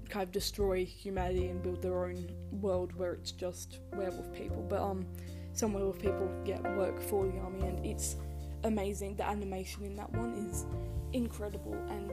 kind 0.09 0.23
of 0.25 0.33
destroy 0.33 0.85
humanity 0.85 1.49
and 1.49 1.63
build 1.63 1.81
their 1.81 2.05
own 2.05 2.31
world 2.51 2.93
where 2.97 3.13
it's 3.13 3.33
just 3.33 3.81
werewolf 3.95 4.33
people. 4.33 4.67
But 4.69 4.81
um, 4.83 5.07
some 5.53 5.73
where 5.73 5.93
people 5.93 6.31
get 6.45 6.63
work 6.77 7.01
for 7.01 7.27
the 7.27 7.39
army, 7.39 7.67
and 7.67 7.85
it's 7.85 8.17
amazing. 8.65 9.17
The 9.17 9.27
animation 9.27 9.85
in 9.85 9.97
that 9.97 10.11
one 10.13 10.35
is 10.35 10.67
incredible, 11.13 11.75
and 11.89 12.13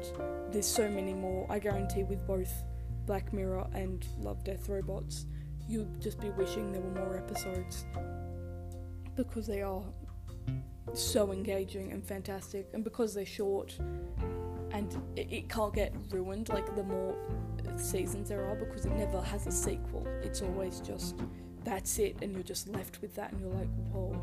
there's 0.52 0.68
so 0.68 0.90
many 0.90 1.14
more. 1.14 1.46
I 1.50 1.60
guarantee 1.60 2.04
with 2.04 2.26
both 2.26 2.52
Black 3.06 3.34
Mirror 3.34 3.68
and 3.74 4.06
Love 4.20 4.44
Death 4.44 4.70
Robots, 4.70 5.26
you'd 5.68 6.02
just 6.02 6.20
be 6.20 6.30
wishing 6.32 6.72
there 6.72 6.82
were 6.82 7.02
more 7.02 7.18
episodes 7.18 7.86
because 9.16 9.48
they 9.48 9.62
are 9.62 9.84
so 10.94 11.32
engaging 11.32 11.92
and 11.92 12.04
fantastic, 12.06 12.70
and 12.74 12.84
because 12.84 13.14
they're 13.14 13.26
short 13.26 13.78
and 14.72 14.98
it, 15.16 15.32
it 15.32 15.50
can't 15.50 15.74
get 15.74 15.94
ruined 16.12 16.50
like 16.50 16.76
the 16.76 16.84
more 16.84 17.16
seasons 17.78 18.30
there 18.30 18.46
are 18.46 18.56
because 18.56 18.86
it 18.86 18.92
never 18.94 19.22
has 19.22 19.48
a 19.48 19.52
sequel. 19.52 20.06
It's 20.22 20.42
always 20.42 20.80
just 20.82 21.16
that's 21.68 22.00
it, 22.00 22.16
and 22.22 22.34
you're 22.34 22.44
just 22.44 22.70
left 22.70 23.02
with 23.02 23.14
that, 23.16 23.34
and 23.34 23.42
you're 23.42 23.54
like, 23.54 23.68
whoa, 23.92 24.16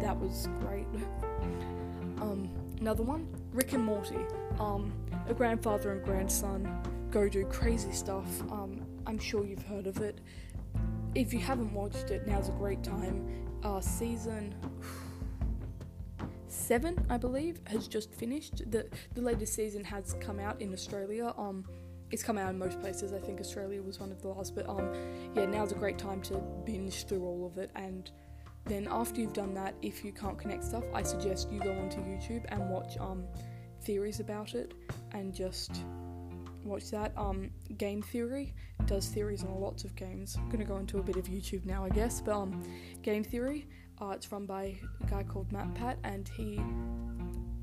that 0.00 0.18
was 0.18 0.48
great. 0.60 0.86
um, 2.20 2.50
another 2.80 3.04
one, 3.04 3.28
Rick 3.52 3.74
and 3.74 3.84
Morty. 3.84 4.18
Um, 4.58 4.92
a 5.28 5.34
grandfather 5.34 5.92
and 5.92 6.04
grandson 6.04 6.82
go 7.12 7.28
do 7.28 7.44
crazy 7.44 7.92
stuff. 7.92 8.26
Um, 8.50 8.84
I'm 9.06 9.20
sure 9.20 9.44
you've 9.44 9.62
heard 9.62 9.86
of 9.86 9.98
it. 9.98 10.20
If 11.14 11.32
you 11.32 11.38
haven't 11.38 11.72
watched 11.72 12.10
it, 12.10 12.26
now's 12.26 12.48
a 12.48 12.52
great 12.52 12.82
time. 12.82 13.24
Uh, 13.62 13.80
season 13.80 14.52
seven, 16.48 17.06
I 17.08 17.18
believe, 17.18 17.60
has 17.68 17.86
just 17.86 18.12
finished. 18.12 18.68
the 18.68 18.88
The 19.14 19.20
latest 19.20 19.54
season 19.54 19.84
has 19.84 20.16
come 20.18 20.40
out 20.40 20.60
in 20.60 20.72
Australia. 20.72 21.32
Um, 21.38 21.64
it's 22.12 22.22
come 22.22 22.38
out 22.38 22.50
in 22.50 22.58
most 22.58 22.80
places. 22.80 23.12
I 23.12 23.18
think 23.18 23.40
Australia 23.40 23.82
was 23.82 23.98
one 23.98 24.12
of 24.12 24.22
the 24.22 24.28
last, 24.28 24.54
but 24.54 24.68
um, 24.68 24.92
yeah, 25.34 25.46
now's 25.46 25.72
a 25.72 25.74
great 25.74 25.98
time 25.98 26.20
to 26.22 26.34
binge 26.64 27.06
through 27.06 27.24
all 27.24 27.46
of 27.46 27.58
it. 27.58 27.70
And 27.74 28.10
then 28.66 28.86
after 28.90 29.20
you've 29.20 29.32
done 29.32 29.54
that, 29.54 29.74
if 29.82 30.04
you 30.04 30.12
can't 30.12 30.38
connect 30.38 30.64
stuff, 30.64 30.84
I 30.94 31.02
suggest 31.02 31.50
you 31.50 31.58
go 31.58 31.72
onto 31.72 31.98
YouTube 31.98 32.44
and 32.48 32.68
watch 32.70 32.96
um 32.98 33.24
theories 33.82 34.20
about 34.20 34.54
it, 34.54 34.74
and 35.12 35.34
just 35.34 35.82
watch 36.64 36.90
that. 36.90 37.12
Um, 37.16 37.50
Game 37.78 38.02
Theory 38.02 38.54
does 38.86 39.08
theories 39.08 39.42
on 39.42 39.60
lots 39.60 39.82
of 39.82 39.96
games. 39.96 40.36
I'm 40.38 40.48
gonna 40.48 40.64
go 40.64 40.76
into 40.76 40.98
a 40.98 41.02
bit 41.02 41.16
of 41.16 41.24
YouTube 41.24 41.64
now, 41.64 41.84
I 41.84 41.88
guess, 41.88 42.20
but 42.20 42.34
um, 42.36 42.62
Game 43.02 43.24
Theory 43.24 43.66
uh, 44.02 44.10
it's 44.10 44.30
run 44.32 44.46
by 44.46 44.76
a 45.00 45.06
guy 45.08 45.22
called 45.22 45.48
MatPat, 45.50 45.96
and 46.04 46.28
he 46.28 46.60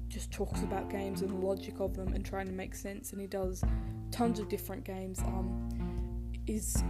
just 0.10 0.32
talks 0.32 0.62
about 0.64 0.90
games 0.90 1.22
and 1.22 1.30
the 1.30 1.46
logic 1.46 1.80
of 1.80 1.96
them 1.96 2.14
and 2.14 2.26
trying 2.26 2.48
to 2.48 2.52
make 2.52 2.76
sense. 2.76 3.12
And 3.12 3.22
he 3.22 3.28
does 3.28 3.64
tons 4.12 4.40
of 4.40 4.50
different 4.50 4.84
games. 4.84 5.20
Um, 5.20 5.70
is 6.48 6.84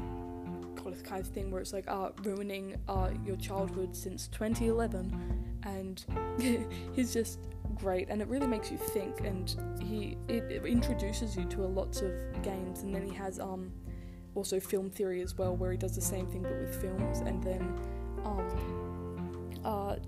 this 0.99 1.01
kind 1.07 1.21
of 1.21 1.27
thing 1.27 1.51
where 1.51 1.61
it's 1.61 1.73
like 1.73 1.87
uh, 1.87 2.09
ruining 2.23 2.75
uh, 2.87 3.09
your 3.25 3.35
childhood 3.37 3.95
since 3.95 4.27
2011, 4.29 5.57
and 5.63 6.05
he's 6.95 7.13
just 7.13 7.39
great. 7.75 8.07
And 8.09 8.21
it 8.21 8.27
really 8.27 8.47
makes 8.47 8.71
you 8.71 8.77
think. 8.77 9.21
And 9.21 9.55
he 9.81 10.17
it 10.27 10.65
introduces 10.65 11.35
you 11.35 11.45
to 11.45 11.63
a 11.63 11.67
lots 11.67 12.01
of 12.01 12.11
games. 12.41 12.83
And 12.83 12.93
then 12.93 13.05
he 13.05 13.13
has 13.15 13.39
um 13.39 13.71
also 14.35 14.59
film 14.59 14.89
theory 14.89 15.21
as 15.21 15.37
well, 15.37 15.55
where 15.55 15.71
he 15.71 15.77
does 15.77 15.95
the 15.95 16.01
same 16.01 16.27
thing 16.27 16.43
but 16.43 16.57
with 16.57 16.81
films. 16.81 17.19
And 17.19 17.43
then 17.43 17.61
um 18.25 18.88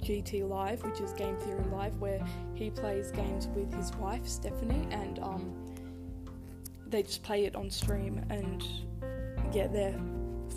GT 0.01 0.47
Live, 0.47 0.83
which 0.83 0.99
is 0.99 1.13
Game 1.13 1.35
Theory 1.37 1.63
Live, 1.71 1.95
where 1.97 2.23
he 2.55 2.69
plays 2.69 3.11
games 3.11 3.47
with 3.47 3.73
his 3.73 3.93
wife 3.95 4.27
Stephanie, 4.27 4.87
and 4.91 5.19
um, 5.19 5.53
they 6.87 7.03
just 7.03 7.23
play 7.23 7.45
it 7.45 7.55
on 7.55 7.69
stream, 7.69 8.23
and 8.29 8.63
yeah, 9.53 9.67
they're 9.67 9.99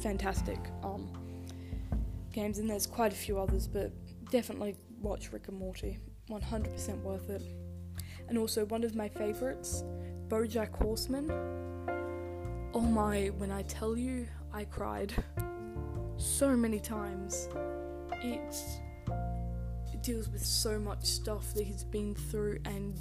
fantastic 0.02 0.58
um, 0.82 1.10
games. 2.32 2.58
And 2.58 2.68
there's 2.68 2.86
quite 2.86 3.12
a 3.12 3.16
few 3.16 3.38
others, 3.38 3.66
but 3.66 3.92
definitely 4.30 4.76
watch 5.00 5.32
Rick 5.32 5.48
and 5.48 5.58
Morty, 5.58 5.98
100% 6.30 7.02
worth 7.02 7.30
it. 7.30 7.42
And 8.28 8.38
also 8.38 8.64
one 8.66 8.84
of 8.84 8.94
my 8.94 9.08
favorites, 9.08 9.84
BoJack 10.28 10.74
Horseman. 10.76 11.30
Oh 12.72 12.80
my! 12.80 13.26
When 13.36 13.50
I 13.52 13.62
tell 13.62 13.96
you, 13.96 14.26
I 14.52 14.64
cried 14.64 15.12
so 16.16 16.56
many 16.56 16.80
times. 16.80 17.48
It's 18.22 18.78
deals 20.04 20.28
with 20.28 20.44
so 20.44 20.78
much 20.78 21.04
stuff 21.04 21.54
that 21.54 21.64
he's 21.64 21.82
been 21.82 22.14
through, 22.14 22.58
and 22.66 22.94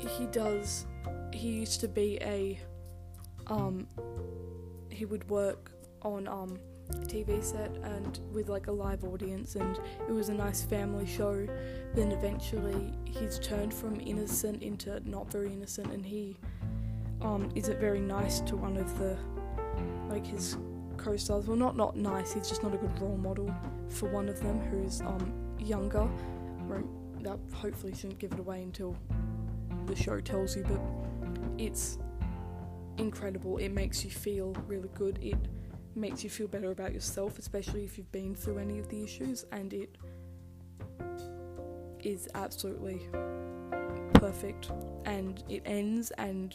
he 0.00 0.26
does. 0.26 0.86
He 1.32 1.48
used 1.48 1.80
to 1.80 1.88
be 1.88 2.18
a. 2.20 2.60
Um, 3.46 3.86
he 4.90 5.04
would 5.04 5.28
work 5.30 5.70
on 6.02 6.28
um, 6.28 6.58
a 6.90 6.94
TV 7.06 7.42
set 7.42 7.70
and 7.82 8.18
with 8.32 8.48
like 8.48 8.66
a 8.66 8.72
live 8.72 9.04
audience, 9.04 9.54
and 9.54 9.78
it 10.08 10.12
was 10.12 10.28
a 10.28 10.34
nice 10.34 10.62
family 10.62 11.06
show. 11.06 11.46
Then 11.94 12.12
eventually, 12.12 12.92
he's 13.04 13.38
turned 13.38 13.72
from 13.72 14.00
innocent 14.00 14.62
into 14.62 15.00
not 15.08 15.30
very 15.30 15.52
innocent, 15.52 15.92
and 15.92 16.04
he 16.04 16.36
um, 17.22 17.50
isn't 17.54 17.78
very 17.78 18.00
nice 18.00 18.40
to 18.40 18.56
one 18.56 18.76
of 18.76 18.98
the 18.98 19.16
like 20.08 20.26
his 20.26 20.56
co-stars. 20.96 21.46
Well, 21.46 21.56
not 21.56 21.76
not 21.76 21.96
nice. 21.96 22.32
He's 22.32 22.48
just 22.48 22.64
not 22.64 22.74
a 22.74 22.78
good 22.78 23.00
role 23.00 23.16
model 23.16 23.54
for 23.88 24.08
one 24.10 24.28
of 24.28 24.40
them, 24.40 24.58
who's 24.70 25.00
um, 25.02 25.47
younger. 25.68 26.08
That 27.22 27.32
uh, 27.32 27.56
hopefully 27.56 27.94
shouldn't 27.94 28.18
give 28.18 28.32
it 28.32 28.38
away 28.38 28.62
until 28.62 28.96
the 29.86 29.96
show 29.96 30.20
tells 30.20 30.56
you, 30.56 30.64
but 30.64 30.80
it's 31.58 31.98
incredible. 32.96 33.58
It 33.58 33.70
makes 33.70 34.04
you 34.04 34.10
feel 34.10 34.54
really 34.66 34.90
good. 34.94 35.18
It 35.22 35.36
makes 35.94 36.22
you 36.22 36.30
feel 36.30 36.46
better 36.48 36.70
about 36.70 36.92
yourself, 36.92 37.38
especially 37.38 37.84
if 37.84 37.98
you've 37.98 38.12
been 38.12 38.34
through 38.34 38.58
any 38.58 38.78
of 38.78 38.88
the 38.88 39.02
issues, 39.02 39.44
and 39.52 39.72
it 39.72 39.96
is 42.00 42.28
absolutely 42.34 43.00
perfect. 44.14 44.70
And 45.04 45.42
it 45.48 45.62
ends, 45.64 46.12
and 46.12 46.54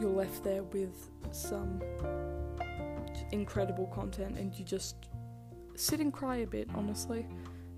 you're 0.00 0.10
left 0.10 0.44
there 0.44 0.62
with 0.62 1.10
some 1.32 1.82
incredible 3.32 3.86
content, 3.86 4.38
and 4.38 4.54
you 4.54 4.64
just 4.64 5.08
sit 5.74 6.00
and 6.00 6.12
cry 6.12 6.36
a 6.36 6.46
bit, 6.46 6.68
honestly. 6.74 7.26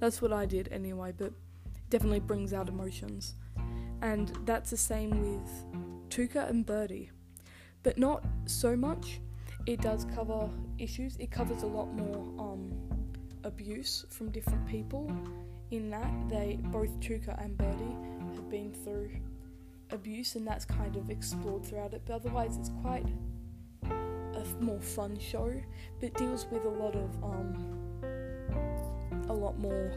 That's 0.04 0.20
what 0.20 0.34
I 0.34 0.44
did 0.44 0.68
anyway, 0.70 1.14
but 1.16 1.32
definitely 1.88 2.20
brings 2.20 2.52
out 2.52 2.68
emotions. 2.68 3.36
And 4.02 4.28
that's 4.44 4.68
the 4.68 4.76
same 4.76 5.18
with 5.22 6.10
Tuca 6.10 6.46
and 6.46 6.66
Birdie, 6.66 7.10
But 7.82 7.96
not 7.96 8.22
so 8.44 8.76
much. 8.76 9.22
It 9.64 9.80
does 9.80 10.04
cover 10.14 10.50
issues. 10.76 11.16
It 11.16 11.30
covers 11.30 11.62
a 11.62 11.66
lot 11.66 11.90
more 11.94 12.18
um, 12.38 12.70
abuse 13.44 14.04
from 14.10 14.30
different 14.30 14.66
people. 14.66 15.10
In 15.70 15.88
that, 15.88 16.12
they 16.28 16.58
both 16.64 17.00
Tuca 17.00 17.42
and 17.42 17.56
Birdie 17.56 17.96
have 18.34 18.50
been 18.50 18.74
through 18.74 19.08
abuse, 19.90 20.34
and 20.34 20.46
that's 20.46 20.66
kind 20.66 20.96
of 20.96 21.08
explored 21.08 21.64
throughout 21.64 21.94
it. 21.94 22.02
But 22.04 22.16
otherwise, 22.16 22.58
it's 22.58 22.72
quite 22.82 23.06
a 23.84 24.44
more 24.60 24.82
fun 24.82 25.18
show, 25.18 25.50
but 26.02 26.12
deals 26.12 26.46
with 26.50 26.66
a 26.66 26.68
lot 26.68 26.94
of 26.94 27.24
um, 27.24 27.83
a 29.34 29.36
lot 29.36 29.58
more 29.58 29.92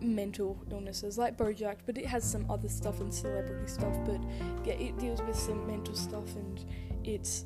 mental 0.00 0.58
illnesses 0.70 1.18
like 1.18 1.36
Bojack, 1.36 1.76
but 1.86 1.98
it 1.98 2.06
has 2.06 2.24
some 2.24 2.50
other 2.50 2.68
stuff 2.68 3.00
and 3.00 3.12
celebrity 3.12 3.66
stuff. 3.66 3.96
But 4.04 4.20
yeah, 4.64 4.74
it 4.74 4.98
deals 4.98 5.22
with 5.22 5.36
some 5.36 5.66
mental 5.66 5.94
stuff, 5.94 6.34
and 6.36 6.64
it's 7.04 7.44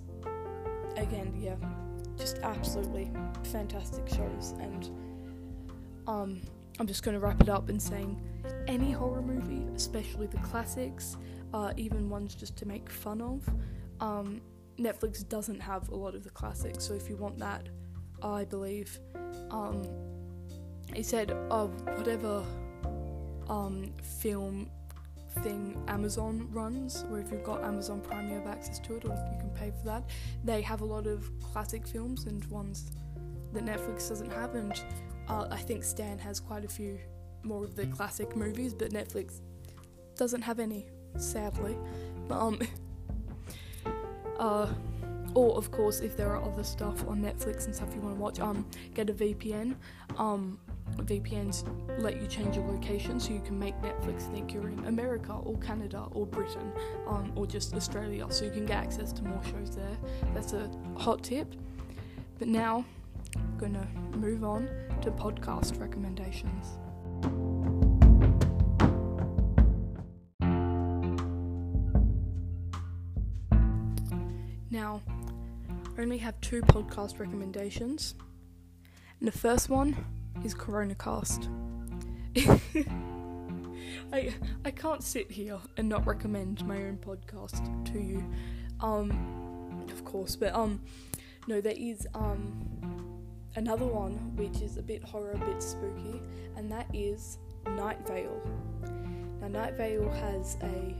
again, 0.96 1.34
yeah, 1.38 1.56
just 2.16 2.38
absolutely 2.38 3.10
fantastic 3.50 4.08
shows. 4.08 4.54
And 4.60 4.90
um, 6.06 6.40
I'm 6.78 6.86
just 6.86 7.02
going 7.02 7.18
to 7.18 7.20
wrap 7.20 7.40
it 7.40 7.48
up 7.48 7.68
in 7.68 7.78
saying 7.78 8.20
any 8.66 8.92
horror 8.92 9.22
movie, 9.22 9.66
especially 9.74 10.26
the 10.26 10.38
classics, 10.38 11.16
uh, 11.52 11.72
even 11.76 12.08
ones 12.08 12.34
just 12.34 12.56
to 12.58 12.66
make 12.66 12.88
fun 12.88 13.20
of. 13.20 13.48
Um, 14.00 14.40
Netflix 14.78 15.26
doesn't 15.28 15.60
have 15.60 15.88
a 15.90 15.94
lot 15.94 16.14
of 16.14 16.24
the 16.24 16.30
classics, 16.30 16.84
so 16.84 16.94
if 16.94 17.08
you 17.08 17.16
want 17.16 17.38
that, 17.38 17.68
I 18.22 18.44
believe. 18.44 18.98
Um, 19.50 19.82
he 20.94 21.02
said, 21.02 21.32
"Oh, 21.50 21.68
whatever 21.96 22.44
um, 23.48 23.92
film 24.20 24.70
thing 25.42 25.82
Amazon 25.88 26.48
runs, 26.52 27.04
or 27.10 27.18
if 27.18 27.30
you've 27.30 27.44
got 27.44 27.62
Amazon 27.64 28.00
Prime, 28.00 28.28
you 28.28 28.34
have 28.36 28.46
access 28.46 28.78
to 28.80 28.96
it, 28.96 29.04
or 29.04 29.08
you 29.08 29.38
can 29.38 29.50
pay 29.50 29.70
for 29.70 29.84
that. 29.86 30.04
They 30.44 30.62
have 30.62 30.80
a 30.80 30.84
lot 30.84 31.06
of 31.06 31.28
classic 31.40 31.86
films 31.86 32.24
and 32.26 32.44
ones 32.46 32.92
that 33.52 33.64
Netflix 33.64 34.08
doesn't 34.08 34.32
have, 34.32 34.54
and 34.54 34.80
uh, 35.28 35.46
I 35.50 35.58
think 35.58 35.84
Stan 35.84 36.18
has 36.18 36.40
quite 36.40 36.64
a 36.64 36.68
few 36.68 36.98
more 37.42 37.64
of 37.64 37.74
the 37.74 37.86
classic 37.86 38.36
movies, 38.36 38.74
but 38.74 38.90
Netflix 38.90 39.40
doesn't 40.16 40.42
have 40.42 40.60
any, 40.60 40.86
sadly. 41.16 41.76
But, 42.28 42.40
um, 42.40 42.58
uh, 44.38 44.68
or 45.34 45.56
of 45.56 45.70
course, 45.70 46.00
if 46.00 46.16
there 46.16 46.30
are 46.30 46.42
other 46.42 46.64
stuff 46.64 47.06
on 47.08 47.20
Netflix 47.20 47.66
and 47.66 47.74
stuff 47.74 47.88
you 47.94 48.00
want 48.00 48.14
to 48.16 48.20
watch, 48.20 48.40
um, 48.40 48.66
get 48.94 49.10
a 49.10 49.12
VPN. 49.12 49.74
Um, 50.16 50.58
VPNs 51.02 51.64
let 51.98 52.20
you 52.20 52.26
change 52.26 52.56
your 52.56 52.66
location 52.66 53.20
so 53.20 53.32
you 53.32 53.40
can 53.40 53.58
make 53.58 53.74
Netflix 53.80 54.30
think 54.32 54.52
you're 54.52 54.68
in 54.68 54.84
America 54.86 55.32
or 55.32 55.56
Canada 55.58 56.06
or 56.12 56.26
Britain 56.26 56.72
um, 57.06 57.32
or 57.34 57.46
just 57.46 57.74
Australia 57.74 58.26
so 58.30 58.44
you 58.44 58.50
can 58.50 58.66
get 58.66 58.76
access 58.76 59.12
to 59.12 59.24
more 59.24 59.42
shows 59.44 59.76
there. 59.76 59.96
That's 60.34 60.52
a 60.52 60.70
hot 60.96 61.22
tip. 61.22 61.54
But 62.38 62.48
now, 62.48 62.84
I'm 63.36 63.56
gonna 63.58 63.86
move 64.16 64.44
on 64.44 64.68
to 65.02 65.10
podcast 65.10 65.80
recommendations. 65.80 66.78
Now, 74.70 75.02
I 75.96 76.02
only 76.02 76.18
have 76.18 76.40
two 76.40 76.60
podcast 76.62 77.20
recommendations. 77.20 78.16
And 79.20 79.28
the 79.28 79.38
first 79.38 79.68
one 79.68 79.96
is 80.42 80.54
CoronaCast. 80.54 81.48
I 84.12 84.34
I 84.64 84.70
can't 84.70 85.02
sit 85.02 85.30
here 85.30 85.58
and 85.76 85.88
not 85.88 86.06
recommend 86.06 86.66
my 86.66 86.76
own 86.84 86.98
podcast 86.98 87.92
to 87.92 88.00
you. 88.00 88.24
Um 88.80 89.86
of 89.90 90.04
course, 90.04 90.36
but 90.36 90.54
um 90.54 90.80
no 91.46 91.60
there 91.60 91.76
is 91.76 92.06
um 92.14 92.52
another 93.56 93.86
one 93.86 94.12
which 94.36 94.60
is 94.60 94.76
a 94.78 94.82
bit 94.82 95.02
horror, 95.04 95.32
a 95.32 95.38
bit 95.38 95.62
spooky, 95.62 96.20
and 96.56 96.70
that 96.70 96.86
is 96.92 97.38
Night 97.66 98.06
Vale. 98.06 98.40
Now 99.40 99.48
Night 99.48 99.74
Vale 99.76 100.08
has 100.10 100.56
a 100.62 100.94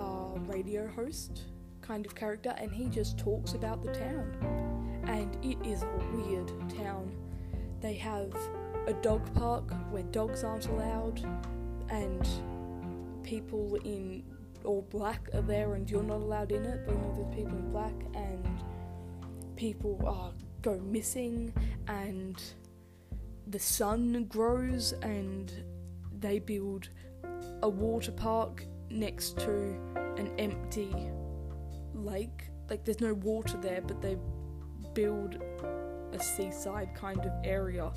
uh, 0.00 0.38
radio 0.46 0.86
host 0.88 1.44
kind 1.80 2.06
of 2.06 2.14
character 2.14 2.54
and 2.58 2.72
he 2.72 2.88
just 2.88 3.18
talks 3.18 3.54
about 3.54 3.82
the 3.82 3.92
town. 3.92 5.02
And 5.06 5.36
it 5.44 5.58
is 5.66 5.82
a 5.82 5.88
weird 6.14 6.48
town 6.76 7.12
they 7.82 7.94
have 7.94 8.32
a 8.86 8.92
dog 8.94 9.22
park 9.34 9.70
where 9.90 10.04
dogs 10.04 10.44
aren't 10.44 10.68
allowed, 10.68 11.20
and 11.90 12.26
people 13.22 13.76
in 13.84 14.22
all 14.64 14.82
black 14.90 15.28
are 15.34 15.42
there, 15.42 15.74
and 15.74 15.90
you're 15.90 16.02
not 16.02 16.20
allowed 16.20 16.52
in 16.52 16.64
it. 16.64 16.86
But 16.86 16.94
you 16.94 17.00
know, 17.00 17.14
there's 17.16 17.34
people 17.34 17.58
in 17.58 17.70
black, 17.72 17.94
and 18.14 18.46
people 19.56 20.00
uh, 20.06 20.30
go 20.62 20.78
missing, 20.78 21.52
and 21.88 22.40
the 23.48 23.58
sun 23.58 24.26
grows, 24.28 24.92
and 25.02 25.52
they 26.20 26.38
build 26.38 26.88
a 27.62 27.68
water 27.68 28.12
park 28.12 28.64
next 28.90 29.38
to 29.40 29.50
an 30.16 30.30
empty 30.38 30.94
lake. 31.94 32.44
Like 32.70 32.84
there's 32.84 33.00
no 33.00 33.14
water 33.14 33.58
there, 33.58 33.80
but 33.80 34.00
they 34.00 34.16
build 34.94 35.38
a 36.12 36.20
seaside 36.20 36.94
kind 36.94 37.20
of 37.20 37.32
area, 37.44 37.90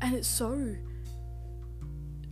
and 0.00 0.14
it's 0.14 0.28
so 0.28 0.74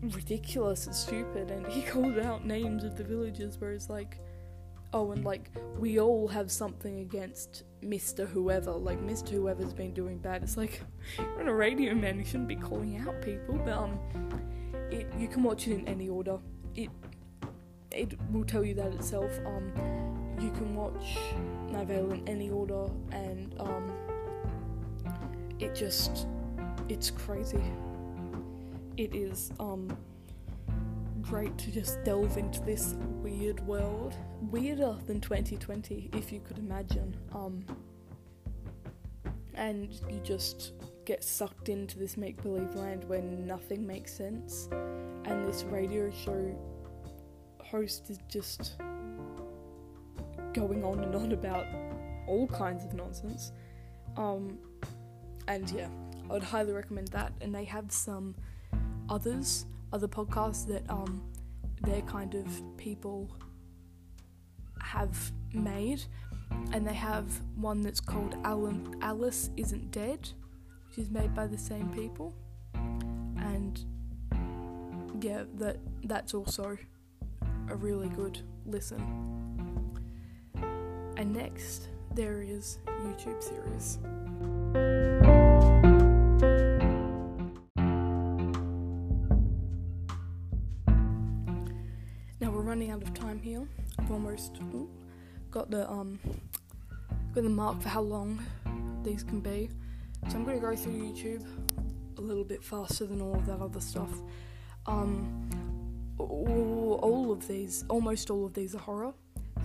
ridiculous 0.02 0.86
and 0.86 0.94
stupid. 0.94 1.50
And 1.50 1.66
he 1.66 1.82
called 1.90 2.18
out 2.18 2.44
names 2.44 2.84
of 2.84 2.96
the 2.96 3.04
villages 3.04 3.58
where 3.58 3.72
it's 3.72 3.88
like, 3.88 4.18
oh, 4.92 5.12
and 5.12 5.24
like 5.24 5.50
we 5.78 6.00
all 6.00 6.28
have 6.28 6.50
something 6.50 7.00
against 7.00 7.64
Mister 7.82 8.26
Whoever. 8.26 8.72
Like 8.72 9.00
Mister 9.00 9.34
Whoever's 9.34 9.72
been 9.72 9.92
doing 9.92 10.18
bad. 10.18 10.42
It's 10.42 10.56
like 10.56 10.82
you're 11.18 11.40
on 11.40 11.48
a 11.48 11.54
radio 11.54 11.94
man. 11.94 12.18
You 12.18 12.24
shouldn't 12.24 12.48
be 12.48 12.56
calling 12.56 12.98
out 12.98 13.20
people, 13.22 13.60
but 13.64 13.74
um, 13.74 13.98
it 14.90 15.06
you 15.18 15.28
can 15.28 15.42
watch 15.42 15.66
it 15.68 15.72
in 15.74 15.88
any 15.88 16.08
order. 16.08 16.38
It 16.74 16.90
it 17.90 18.14
will 18.30 18.44
tell 18.44 18.64
you 18.64 18.74
that 18.74 18.92
itself. 18.92 19.30
Um, 19.46 19.72
you 20.40 20.50
can 20.50 20.74
watch 20.74 21.16
Night 21.70 21.90
in 21.90 22.22
any 22.28 22.50
order, 22.50 22.86
and 23.10 23.54
um 23.58 23.92
it 25.58 25.74
just 25.74 26.26
it's 26.88 27.10
crazy. 27.10 27.62
It 28.96 29.14
is 29.14 29.52
um 29.60 29.96
great 31.22 31.56
to 31.58 31.72
just 31.72 32.02
delve 32.04 32.36
into 32.36 32.60
this 32.62 32.94
weird 33.22 33.60
world. 33.66 34.14
Weirder 34.40 34.96
than 35.06 35.20
2020, 35.20 36.10
if 36.12 36.32
you 36.32 36.40
could 36.40 36.58
imagine. 36.58 37.16
Um 37.34 37.64
and 39.54 39.92
you 40.10 40.20
just 40.22 40.72
get 41.06 41.24
sucked 41.24 41.68
into 41.68 41.98
this 41.98 42.16
make 42.16 42.42
believe 42.42 42.74
land 42.74 43.04
where 43.04 43.22
nothing 43.22 43.86
makes 43.86 44.12
sense. 44.12 44.68
And 45.24 45.46
this 45.48 45.64
radio 45.64 46.10
show 46.10 46.54
host 47.64 48.10
is 48.10 48.18
just 48.28 48.76
going 50.52 50.84
on 50.84 51.00
and 51.00 51.14
on 51.14 51.32
about 51.32 51.66
all 52.26 52.46
kinds 52.48 52.84
of 52.84 52.94
nonsense. 52.94 53.52
Um, 54.16 54.58
and 55.48 55.70
yeah, 55.70 55.88
I 56.28 56.32
would 56.32 56.42
highly 56.42 56.72
recommend 56.72 57.08
that. 57.08 57.32
And 57.40 57.54
they 57.54 57.64
have 57.64 57.92
some 57.92 58.34
others, 59.08 59.66
other 59.92 60.08
podcasts 60.08 60.66
that 60.68 60.88
um 60.90 61.22
their 61.82 62.02
kind 62.02 62.34
of 62.34 62.46
people 62.76 63.30
have 64.80 65.32
made, 65.52 66.02
and 66.72 66.86
they 66.86 66.94
have 66.94 67.26
one 67.56 67.82
that's 67.82 68.00
called 68.00 68.34
Alan 68.44 68.96
Alice 69.02 69.50
Isn't 69.56 69.90
Dead, 69.90 70.28
which 70.88 70.98
is 70.98 71.10
made 71.10 71.34
by 71.34 71.46
the 71.46 71.58
same 71.58 71.88
people, 71.90 72.34
and 73.36 73.84
yeah, 75.20 75.44
that 75.54 75.78
that's 76.04 76.34
also 76.34 76.76
a 77.68 77.74
really 77.74 78.08
good 78.08 78.40
listen. 78.64 79.02
And 81.16 81.32
next, 81.32 81.88
there 82.14 82.42
is 82.42 82.78
YouTube 83.02 83.42
series. 83.42 83.98
Here. 93.46 93.68
I've 93.96 94.10
almost 94.10 94.56
ooh, 94.74 94.90
got 95.52 95.70
the 95.70 95.88
um 95.88 96.18
got 97.32 97.44
the 97.44 97.48
mark 97.48 97.80
for 97.80 97.88
how 97.88 98.00
long 98.00 98.44
these 99.04 99.22
can 99.22 99.38
be. 99.38 99.70
So 100.28 100.38
I'm 100.38 100.44
gonna 100.44 100.58
go 100.58 100.74
through 100.74 100.94
YouTube 100.94 101.46
a 102.18 102.20
little 102.20 102.42
bit 102.42 102.64
faster 102.64 103.06
than 103.06 103.22
all 103.22 103.36
of 103.36 103.46
that 103.46 103.60
other 103.60 103.80
stuff. 103.80 104.10
Um, 104.86 105.48
all, 106.18 107.30
of 107.30 107.46
these, 107.46 107.84
almost 107.88 108.30
all 108.30 108.46
of 108.46 108.52
these 108.52 108.74
are 108.74 108.78
horror. 108.78 109.12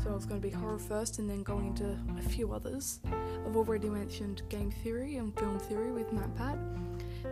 So 0.04 0.14
it's 0.16 0.26
going 0.26 0.40
to 0.40 0.48
be 0.48 0.54
horror 0.54 0.78
first, 0.78 1.18
and 1.18 1.28
then 1.28 1.42
going 1.42 1.66
into 1.68 1.98
a 2.20 2.22
few 2.22 2.54
others. 2.54 3.00
I've 3.46 3.56
already 3.56 3.90
mentioned 3.90 4.44
game 4.50 4.70
theory 4.70 5.16
and 5.16 5.36
film 5.40 5.58
theory 5.58 5.92
with 5.92 6.12
MatPat. 6.12 6.60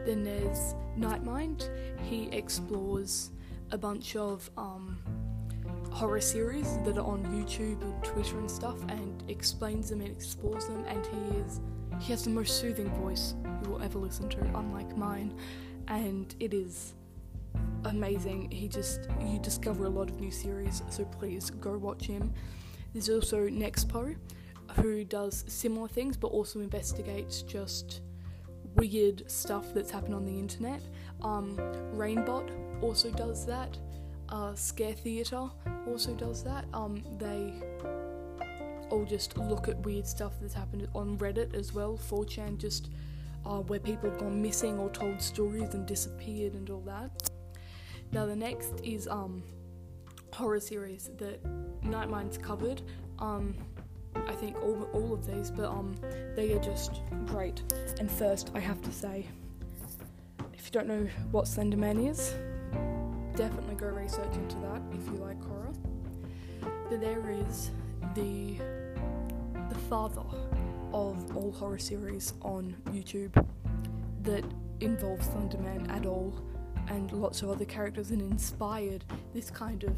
Then 0.03 0.23
there's 0.23 0.73
Nightmind. 0.97 1.69
He 2.09 2.27
explores 2.31 3.29
a 3.71 3.77
bunch 3.77 4.15
of 4.15 4.49
um, 4.57 4.97
horror 5.91 6.21
series 6.21 6.78
that 6.86 6.97
are 6.97 7.06
on 7.06 7.23
YouTube 7.25 7.82
and 7.82 8.04
Twitter 8.04 8.38
and 8.38 8.49
stuff 8.49 8.80
and 8.89 9.23
explains 9.28 9.89
them 9.89 10.02
and 10.02 10.10
explores 10.10 10.67
them 10.67 10.86
and 10.88 11.06
he 11.06 11.38
is 11.39 11.62
he 11.99 12.13
has 12.13 12.23
the 12.23 12.30
most 12.30 12.60
soothing 12.60 12.89
voice 13.02 13.36
you 13.63 13.71
will 13.71 13.82
ever 13.82 13.99
listen 13.99 14.30
to, 14.30 14.41
unlike 14.58 14.95
mine. 14.95 15.36
And 15.88 16.34
it 16.39 16.54
is 16.54 16.93
amazing. 17.86 18.49
He 18.52 18.67
just 18.67 19.08
you 19.21 19.39
discover 19.39 19.86
a 19.86 19.89
lot 19.89 20.10
of 20.10 20.19
new 20.19 20.32
series, 20.32 20.82
so 20.89 21.06
please 21.06 21.49
go 21.49 21.78
watch 21.78 22.06
him. 22.06 22.34
There's 22.93 23.10
also 23.10 23.47
Nexpo, 23.47 24.15
who 24.75 25.04
does 25.04 25.43
similar 25.47 25.88
things 25.88 26.15
but 26.15 26.28
also 26.28 26.60
investigates 26.60 27.41
just 27.41 28.02
weird 28.75 29.30
stuff 29.30 29.73
that's 29.73 29.91
happened 29.91 30.15
on 30.15 30.25
the 30.25 30.38
internet. 30.39 30.82
Um, 31.21 31.58
ReignBot 31.95 32.82
also 32.82 33.12
does 33.12 33.45
that 33.45 33.78
uh, 34.30 34.54
Scare 34.56 34.94
Theatre 34.94 35.50
also 35.88 36.13
does 36.13 36.44
that. 36.44 36.65
Um, 36.73 37.04
they 37.17 37.54
all 38.90 39.06
just 39.06 39.38
look 39.38 39.67
at 39.67 39.77
weird 39.80 40.08
stuff 40.08 40.34
that's 40.42 40.54
happened 40.54 40.88
on 40.96 41.17
Reddit 41.17 41.54
as 41.56 41.73
well. 41.73 41.98
4chan 41.98 42.58
just 42.58 42.90
uh, 43.46 43.60
where 43.60 43.80
people 43.80 44.10
have 44.10 44.19
gone 44.19 44.42
missing 44.42 44.77
or 44.80 44.90
told 44.90 45.21
stories 45.21 45.73
and 45.73 45.86
disappeared 45.86 46.54
and 46.54 46.69
all 46.69 46.82
that. 46.82 47.30
Now 48.12 48.25
the 48.25 48.36
next 48.36 48.73
is 48.84 49.08
um, 49.08 49.44
horror 50.34 50.60
series 50.60 51.12
that 51.17 51.40
Nightmind's 51.84 52.38
covered. 52.38 52.82
Um, 53.19 53.56
I 54.15 54.34
think 54.34 54.56
all 54.63 54.90
all 54.94 55.13
of 55.13 55.25
these, 55.25 55.52
but 55.52 55.65
um, 55.65 55.96
they 56.36 56.52
are 56.54 56.60
just 56.60 57.02
great. 57.27 57.62
And 58.00 58.10
first, 58.10 58.52
I 58.56 58.60
have 58.60 58.82
to 58.82 58.92
say, 58.92 59.27
if 60.54 60.65
you 60.65 60.71
don't 60.71 60.88
know 60.88 61.08
what 61.32 61.46
Slenderman 61.46 62.10
is, 62.10 62.34
definitely 63.40 63.75
go 63.75 63.87
research 63.87 64.35
into 64.35 64.58
that 64.58 64.81
if 64.92 65.06
you 65.08 65.13
like 65.13 65.42
horror. 65.46 65.71
But 66.90 67.00
there 67.00 67.31
is 67.31 67.71
the 68.13 68.56
the 69.69 69.79
father 69.87 70.23
of 70.92 71.37
all 71.37 71.54
horror 71.54 71.77
series 71.77 72.33
on 72.42 72.75
YouTube 72.87 73.33
that 74.23 74.44
involves 74.81 75.25
Slenderman 75.29 75.90
at 75.90 76.06
all, 76.06 76.33
and 76.90 77.10
lots 77.13 77.42
of 77.42 77.50
other 77.50 77.63
characters 77.63 78.12
and 78.12 78.21
inspired 78.21 79.06
this 79.33 79.50
kind 79.50 79.85
of 79.85 79.98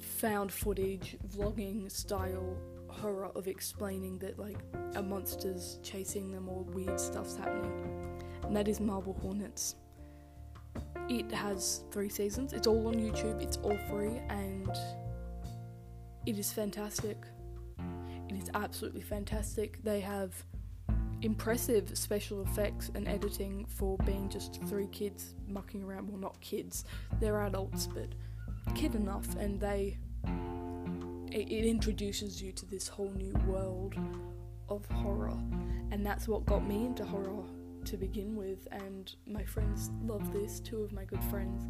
found 0.00 0.50
footage 0.50 1.16
vlogging 1.28 1.88
style 1.88 2.56
horror 2.88 3.30
of 3.36 3.46
explaining 3.46 4.18
that 4.18 4.36
like 4.36 4.58
a 4.96 5.02
monster's 5.02 5.78
chasing 5.84 6.32
them 6.32 6.48
or 6.48 6.64
weird 6.64 6.98
stuff's 6.98 7.36
happening. 7.36 8.20
And 8.42 8.56
that 8.56 8.66
is 8.66 8.80
Marble 8.80 9.16
Hornets. 9.22 9.76
It 11.08 11.30
has 11.32 11.82
three 11.90 12.08
seasons. 12.08 12.52
It's 12.52 12.66
all 12.66 12.88
on 12.88 12.94
YouTube. 12.94 13.42
It's 13.42 13.56
all 13.58 13.78
free 13.88 14.20
and 14.28 14.70
it 16.26 16.38
is 16.38 16.52
fantastic. 16.52 17.16
It 18.28 18.36
is 18.36 18.50
absolutely 18.54 19.00
fantastic. 19.00 19.82
They 19.82 20.00
have 20.00 20.44
impressive 21.22 21.96
special 21.96 22.42
effects 22.42 22.90
and 22.94 23.08
editing 23.08 23.64
for 23.66 23.96
being 24.04 24.28
just 24.28 24.60
three 24.66 24.88
kids 24.88 25.34
mucking 25.46 25.82
around. 25.82 26.08
Well, 26.08 26.18
not 26.18 26.40
kids, 26.40 26.84
they're 27.20 27.40
adults, 27.42 27.86
but 27.86 28.08
kid 28.74 28.94
enough, 28.94 29.34
and 29.36 29.58
they. 29.60 29.96
It, 31.30 31.50
it 31.50 31.66
introduces 31.66 32.40
you 32.42 32.52
to 32.52 32.66
this 32.66 32.88
whole 32.88 33.10
new 33.10 33.34
world 33.46 33.94
of 34.68 34.86
horror, 34.86 35.38
and 35.90 36.04
that's 36.04 36.28
what 36.28 36.46
got 36.46 36.66
me 36.66 36.86
into 36.86 37.04
horror 37.04 37.44
to 37.90 37.96
begin 37.96 38.36
with. 38.36 38.68
And 38.70 39.14
my 39.26 39.44
friends 39.44 39.90
love 40.04 40.32
this, 40.32 40.60
two 40.60 40.82
of 40.82 40.92
my 40.92 41.04
good 41.04 41.22
friends, 41.24 41.66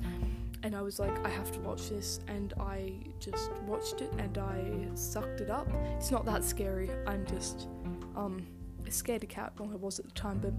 and 0.62 0.74
I 0.74 0.82
was 0.82 0.98
like, 0.98 1.16
I 1.24 1.28
have 1.28 1.52
to 1.52 1.60
watch 1.60 1.88
this, 1.88 2.20
and 2.26 2.52
I 2.58 2.92
just 3.20 3.52
watched 3.66 4.00
it 4.00 4.12
and 4.18 4.36
I 4.38 4.88
sucked 4.94 5.40
it 5.40 5.50
up. 5.50 5.68
It's 5.96 6.10
not 6.10 6.24
that 6.26 6.44
scary. 6.44 6.90
I'm 7.06 7.24
just 7.26 7.68
um 8.16 8.46
scared 8.88 9.22
of 9.22 9.28
cat 9.28 9.52
well 9.58 9.70
I 9.70 9.76
was 9.76 9.98
at 9.98 10.06
the 10.06 10.12
time, 10.12 10.38
but 10.40 10.54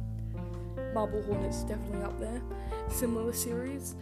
Marble 0.94 1.22
Hornet's 1.24 1.64
definitely 1.64 2.04
up 2.04 2.20
there. 2.20 2.42
Similar 2.90 3.34
series. 3.34 3.96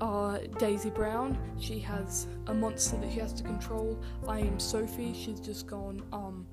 Uh, 0.00 0.38
Daisy 0.58 0.88
Brown, 0.88 1.38
she 1.58 1.78
has 1.78 2.26
a 2.46 2.54
monster 2.54 2.96
that 2.96 3.12
she 3.12 3.20
has 3.20 3.34
to 3.34 3.42
control. 3.42 4.02
I 4.26 4.40
am 4.40 4.58
Sophie, 4.58 5.12
she's 5.12 5.40
just 5.40 5.66
gone 5.66 6.02
um 6.12 6.46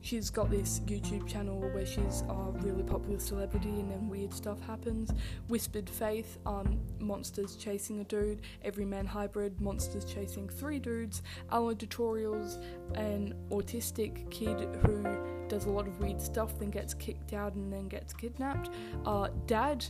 she's 0.00 0.30
got 0.30 0.50
this 0.50 0.80
YouTube 0.80 1.26
channel 1.26 1.58
where 1.58 1.86
she's 1.86 2.22
a 2.28 2.34
really 2.60 2.82
popular 2.82 3.18
celebrity 3.18 3.68
and 3.68 3.90
then 3.90 4.08
weird 4.08 4.32
stuff 4.32 4.60
happens. 4.60 5.10
Whispered 5.48 5.88
Faith, 5.88 6.38
um, 6.46 6.80
monsters 7.00 7.56
chasing 7.56 8.00
a 8.00 8.04
dude. 8.04 8.42
Everyman 8.62 9.06
Hybrid, 9.06 9.60
monsters 9.60 10.04
chasing 10.04 10.48
three 10.48 10.78
dudes. 10.78 11.22
Alan 11.50 11.76
tutorials, 11.76 12.62
an 12.94 13.34
autistic 13.50 14.30
kid 14.30 14.68
who 14.84 15.04
does 15.48 15.64
a 15.64 15.70
lot 15.70 15.86
of 15.86 15.98
weird 16.00 16.20
stuff, 16.20 16.58
then 16.58 16.70
gets 16.70 16.94
kicked 16.94 17.32
out 17.32 17.54
and 17.54 17.72
then 17.72 17.88
gets 17.88 18.12
kidnapped. 18.12 18.70
Uh, 19.04 19.28
dad, 19.46 19.84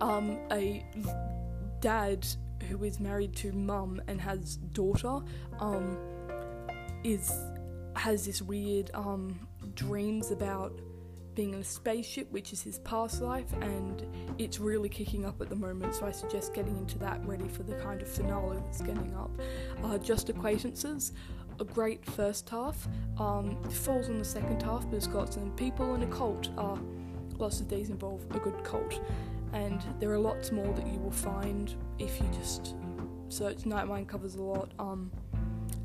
um, 0.00 0.38
a 0.52 0.84
dad 1.80 2.26
who 2.68 2.84
is 2.84 3.00
married 3.00 3.34
to 3.36 3.52
mum 3.52 4.00
and 4.08 4.20
has 4.20 4.56
daughter, 4.56 5.20
um, 5.60 5.96
is 7.04 7.32
has 7.98 8.24
this 8.24 8.40
weird 8.40 8.90
um, 8.94 9.38
dreams 9.74 10.30
about 10.30 10.80
being 11.34 11.54
in 11.54 11.60
a 11.60 11.64
spaceship, 11.64 12.30
which 12.32 12.52
is 12.52 12.62
his 12.62 12.78
past 12.80 13.22
life, 13.22 13.52
and 13.60 14.04
it's 14.38 14.58
really 14.58 14.88
kicking 14.88 15.24
up 15.24 15.40
at 15.40 15.48
the 15.48 15.54
moment. 15.54 15.94
So 15.94 16.06
I 16.06 16.10
suggest 16.10 16.52
getting 16.52 16.76
into 16.76 16.98
that, 16.98 17.24
ready 17.24 17.46
for 17.46 17.62
the 17.62 17.74
kind 17.74 18.02
of 18.02 18.08
finale 18.08 18.56
that's 18.56 18.82
getting 18.82 19.14
up. 19.14 19.30
Uh, 19.84 19.98
Just 19.98 20.28
Acquaintances, 20.30 21.12
a 21.60 21.64
great 21.64 22.04
first 22.04 22.48
half. 22.48 22.88
Um, 23.18 23.62
falls 23.70 24.08
on 24.08 24.18
the 24.18 24.24
second 24.24 24.62
half, 24.62 24.88
but 24.90 24.96
it's 24.96 25.06
got 25.06 25.32
some 25.32 25.52
people 25.52 25.94
in 25.94 26.02
a 26.02 26.08
cult. 26.08 26.50
Uh, 26.58 26.76
lots 27.36 27.60
of 27.60 27.68
these 27.68 27.90
involve 27.90 28.24
a 28.32 28.38
good 28.40 28.64
cult, 28.64 29.00
and 29.52 29.80
there 30.00 30.10
are 30.10 30.18
lots 30.18 30.50
more 30.50 30.72
that 30.74 30.86
you 30.88 30.98
will 30.98 31.12
find 31.12 31.74
if 32.00 32.20
you 32.20 32.28
just 32.36 32.74
search. 33.28 33.58
Nightmind 33.58 34.08
covers 34.08 34.34
a 34.34 34.42
lot. 34.42 34.72
Um, 34.80 35.12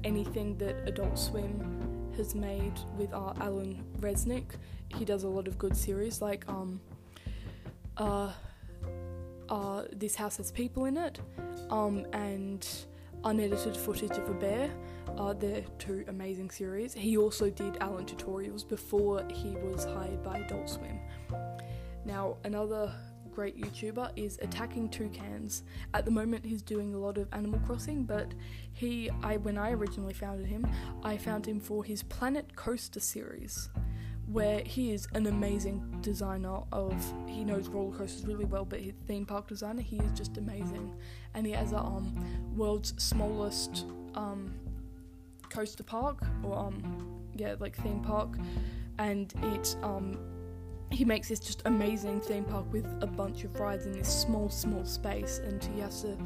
anything 0.04 0.58
that 0.58 0.76
Adult 0.88 1.18
Swim 1.18 1.83
has 2.18 2.36
made 2.36 2.74
with 2.98 3.14
uh, 3.14 3.34
Alan 3.40 3.84
Resnick. 4.00 4.46
He 4.90 5.06
does 5.06 5.24
a 5.24 5.28
lot 5.28 5.48
of 5.48 5.58
good 5.58 5.76
series 5.76 6.22
like 6.22 6.48
um, 6.48 6.80
uh, 7.98 8.32
uh, 9.50 9.84
This 9.92 10.16
House 10.16 10.38
Has 10.38 10.52
People 10.52 10.86
in 10.86 10.98
It 10.98 11.20
um, 11.70 12.06
and 12.14 12.68
Unedited 13.24 13.76
Footage 13.76 14.18
of 14.18 14.30
a 14.30 14.34
Bear. 14.34 14.70
Uh, 15.18 15.34
they're 15.34 15.64
two 15.80 16.04
amazing 16.08 16.50
series. 16.50 16.94
He 16.94 17.18
also 17.18 17.50
did 17.50 17.78
Alan 17.82 18.06
tutorials 18.06 18.68
before 18.68 19.26
he 19.32 19.52
was 19.52 19.86
hired 19.86 20.24
by 20.24 20.40
Adult 20.40 20.70
Swim. 20.70 21.00
Now, 22.06 22.38
another 22.44 22.94
great 23.34 23.60
YouTuber 23.60 24.12
is 24.16 24.38
Attacking 24.42 24.90
Toucans. 24.90 25.64
At 25.94 26.06
the 26.06 26.12
moment, 26.12 26.46
he's 26.46 26.62
doing 26.62 26.94
a 26.94 26.98
lot 26.98 27.18
of 27.18 27.28
Animal 27.34 27.60
Crossing, 27.66 28.04
but 28.04 28.34
he, 28.74 29.10
I 29.24 29.38
when 29.38 29.58
I 29.58 29.72
originally 29.72 30.14
founded 30.14 30.46
him, 30.46 30.68
I 31.04 31.18
found 31.18 31.48
him 31.48 31.60
for 31.60 31.84
his 31.84 32.04
Planet 32.04 32.56
Coaster 32.56 33.00
series, 33.00 33.70
where 34.28 34.60
he 34.60 34.92
is 34.92 35.08
an 35.16 35.28
amazing 35.28 35.98
designer 36.02 36.60
of. 36.72 36.94
He 37.28 37.44
knows 37.44 37.68
roller 37.68 37.96
coasters 37.96 38.26
really 38.26 38.46
well, 38.46 38.66
but 38.66 38.80
his 38.80 38.94
theme 39.08 39.26
park 39.26 39.48
designer, 39.48 39.82
he 39.82 39.98
is 39.98 40.12
just 40.14 40.38
amazing, 40.38 40.94
and 41.34 41.46
he 41.46 41.54
has 41.54 41.72
a 41.72 41.80
um 41.80 42.14
world's 42.56 42.94
smallest 43.04 43.86
um 44.16 44.54
coaster 45.50 45.84
park 45.84 46.24
or 46.44 46.58
um 46.58 47.22
yeah 47.36 47.56
like 47.60 47.76
theme 47.78 48.02
park, 48.02 48.38
and 49.00 49.34
it 49.42 49.76
um 49.82 50.18
he 50.94 51.06
makes 51.06 51.30
this 51.30 51.40
just 51.40 51.62
amazing 51.66 52.22
theme 52.22 52.44
park 52.44 52.72
with 52.72 52.86
a 53.02 53.08
bunch 53.08 53.44
of 53.44 53.60
rides 53.60 53.86
in 53.86 53.94
this 53.94 54.08
small, 54.08 54.50
small 54.50 54.86
space, 54.86 55.40
and 55.40 55.64
he 55.64 55.80
has 55.80 56.02
to 56.04 56.18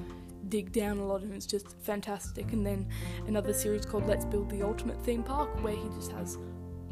dig 0.49 0.72
down 0.72 0.97
a 0.99 1.05
lot, 1.05 1.22
and 1.22 1.34
it's 1.34 1.45
just 1.45 1.78
fantastic. 1.82 2.51
And 2.53 2.65
then 2.65 2.88
another 3.28 3.53
series 3.53 3.86
called 3.86 4.07
Let's 4.07 4.26
Build 4.26 4.49
the 4.49 4.61
Ultimate 4.63 5.01
Theme 5.03 5.24
Park, 5.24 5.49
where 5.63 5.76
he 5.76 5.89
just 5.95 6.11
has 6.11 6.38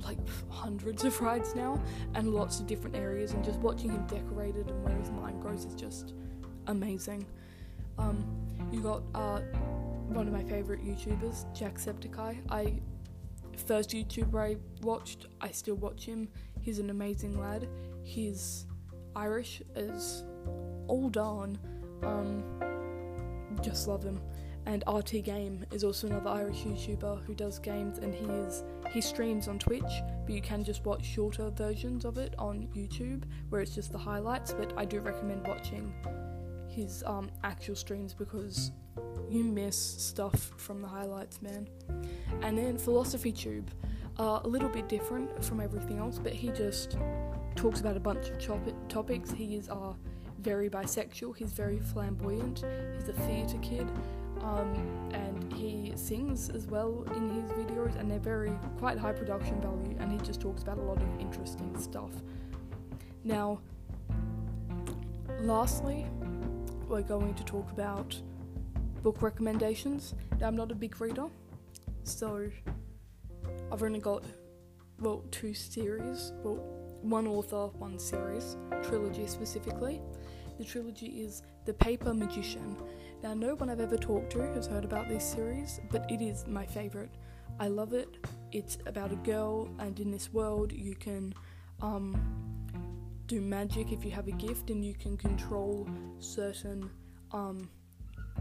like 0.03 0.17
hundreds 0.49 1.03
of 1.03 1.19
rides 1.19 1.55
now 1.55 1.81
and 2.13 2.33
lots 2.33 2.59
of 2.59 2.67
different 2.67 2.95
areas, 2.95 3.33
and 3.33 3.43
just 3.43 3.59
watching 3.59 3.91
him 3.91 4.05
decorate 4.07 4.55
it 4.55 4.67
and 4.67 4.83
where 4.83 4.95
his 4.95 5.11
mind 5.11 5.41
goes 5.41 5.65
is 5.65 5.75
just 5.75 6.13
amazing. 6.67 7.25
Um, 7.97 8.25
you 8.71 8.81
got 8.81 9.03
uh, 9.13 9.39
one 10.07 10.27
of 10.27 10.33
my 10.33 10.43
favorite 10.43 10.85
YouTubers, 10.85 11.45
Jacksepticeye. 11.57 12.39
I 12.49 12.79
first 13.65 13.91
YouTuber 13.91 14.39
I 14.39 14.57
watched, 14.81 15.27
I 15.41 15.51
still 15.51 15.75
watch 15.75 16.05
him. 16.05 16.29
He's 16.65 16.79
an 16.79 16.89
amazing 16.89 17.39
lad. 17.39 17.67
He's 18.01 18.65
Irish 19.15 19.61
as 19.75 20.23
all 20.87 21.09
darn. 21.09 21.59
Um, 22.01 22.43
just 23.61 23.87
love 23.87 24.01
him. 24.01 24.19
And 24.65 24.83
RTGame 24.87 25.71
is 25.71 25.83
also 25.83 26.07
another 26.07 26.31
Irish 26.31 26.63
YouTuber 26.63 27.23
who 27.23 27.35
does 27.35 27.59
games, 27.59 27.99
and 27.99 28.15
he 28.15 28.25
is 28.25 28.63
he 28.91 28.99
streams 28.99 29.47
on 29.47 29.59
Twitch, 29.59 29.83
but 30.25 30.33
you 30.33 30.41
can 30.41 30.63
just 30.63 30.83
watch 30.85 31.05
shorter 31.05 31.51
versions 31.51 32.03
of 32.03 32.17
it 32.17 32.33
on 32.39 32.67
YouTube, 32.75 33.25
where 33.49 33.61
it's 33.61 33.75
just 33.75 33.91
the 33.91 33.99
highlights. 33.99 34.51
But 34.51 34.73
I 34.75 34.85
do 34.85 35.01
recommend 35.01 35.47
watching 35.47 35.93
his 36.67 37.03
um, 37.05 37.29
actual 37.43 37.75
streams 37.75 38.15
because 38.15 38.71
you 39.29 39.43
miss 39.43 39.77
stuff 39.77 40.51
from 40.57 40.81
the 40.81 40.87
highlights, 40.87 41.43
man. 41.43 41.67
And 42.41 42.57
then 42.57 42.79
Philosophy 42.79 43.31
Tube 43.31 43.69
uh, 44.17 44.39
a 44.43 44.47
little 44.47 44.69
bit 44.69 44.87
different 44.87 45.43
from 45.43 45.59
everything 45.59 45.99
else, 45.99 46.19
but 46.19 46.33
he 46.33 46.49
just 46.49 46.97
talks 47.55 47.79
about 47.79 47.97
a 47.97 47.99
bunch 47.99 48.29
of 48.29 48.39
chop- 48.39 48.89
topics. 48.89 49.31
He 49.31 49.55
is 49.55 49.69
uh, 49.69 49.93
very 50.39 50.69
bisexual, 50.69 51.35
he's 51.35 51.51
very 51.51 51.79
flamboyant, 51.79 52.63
he's 52.95 53.09
a 53.09 53.13
theatre 53.13 53.57
kid, 53.61 53.87
um, 54.41 55.09
and 55.11 55.53
he 55.53 55.93
sings 55.95 56.49
as 56.49 56.67
well 56.67 57.05
in 57.15 57.29
his 57.29 57.51
videos, 57.51 57.99
and 57.99 58.09
they're 58.09 58.19
very 58.19 58.51
quite 58.77 58.97
high 58.97 59.13
production 59.13 59.59
value, 59.61 59.97
and 59.99 60.11
he 60.11 60.17
just 60.25 60.39
talks 60.39 60.61
about 60.61 60.77
a 60.77 60.81
lot 60.81 61.01
of 61.01 61.19
interesting 61.19 61.77
stuff. 61.79 62.11
Now, 63.23 63.59
lastly, 65.41 66.05
we're 66.87 67.01
going 67.01 67.33
to 67.33 67.43
talk 67.43 67.71
about 67.71 68.15
book 69.01 69.21
recommendations. 69.21 70.13
Now, 70.39 70.47
I'm 70.47 70.55
not 70.55 70.71
a 70.71 70.75
big 70.75 70.99
reader, 71.01 71.27
so 72.03 72.49
I've 73.75 73.83
only 73.83 73.99
got, 73.99 74.23
well, 75.01 75.25
two 75.31 75.53
series. 75.53 76.31
Well, 76.45 76.55
one 77.01 77.27
author, 77.27 77.67
one 77.77 77.99
series, 77.99 78.55
trilogy 78.83 79.27
specifically. 79.27 80.01
The 80.57 80.63
trilogy 80.63 81.07
is 81.07 81.43
The 81.65 81.73
Paper 81.73 82.13
Magician. 82.13 82.77
Now, 83.21 83.33
no 83.33 83.53
one 83.55 83.69
I've 83.69 83.81
ever 83.81 83.97
talked 83.97 84.31
to 84.31 84.39
has 84.53 84.65
heard 84.65 84.85
about 84.85 85.09
this 85.09 85.29
series, 85.29 85.81
but 85.91 86.09
it 86.09 86.21
is 86.21 86.47
my 86.47 86.65
favourite. 86.65 87.09
I 87.59 87.67
love 87.67 87.91
it. 87.91 88.07
It's 88.53 88.77
about 88.85 89.11
a 89.11 89.17
girl, 89.17 89.67
and 89.79 89.99
in 89.99 90.09
this 90.09 90.31
world, 90.31 90.71
you 90.71 90.95
can 90.95 91.33
um, 91.81 92.15
do 93.27 93.41
magic 93.41 93.91
if 93.91 94.05
you 94.05 94.11
have 94.11 94.29
a 94.29 94.37
gift, 94.37 94.69
and 94.69 94.85
you 94.85 94.93
can 94.93 95.17
control 95.17 95.85
certain 96.19 96.89
um, 97.33 97.69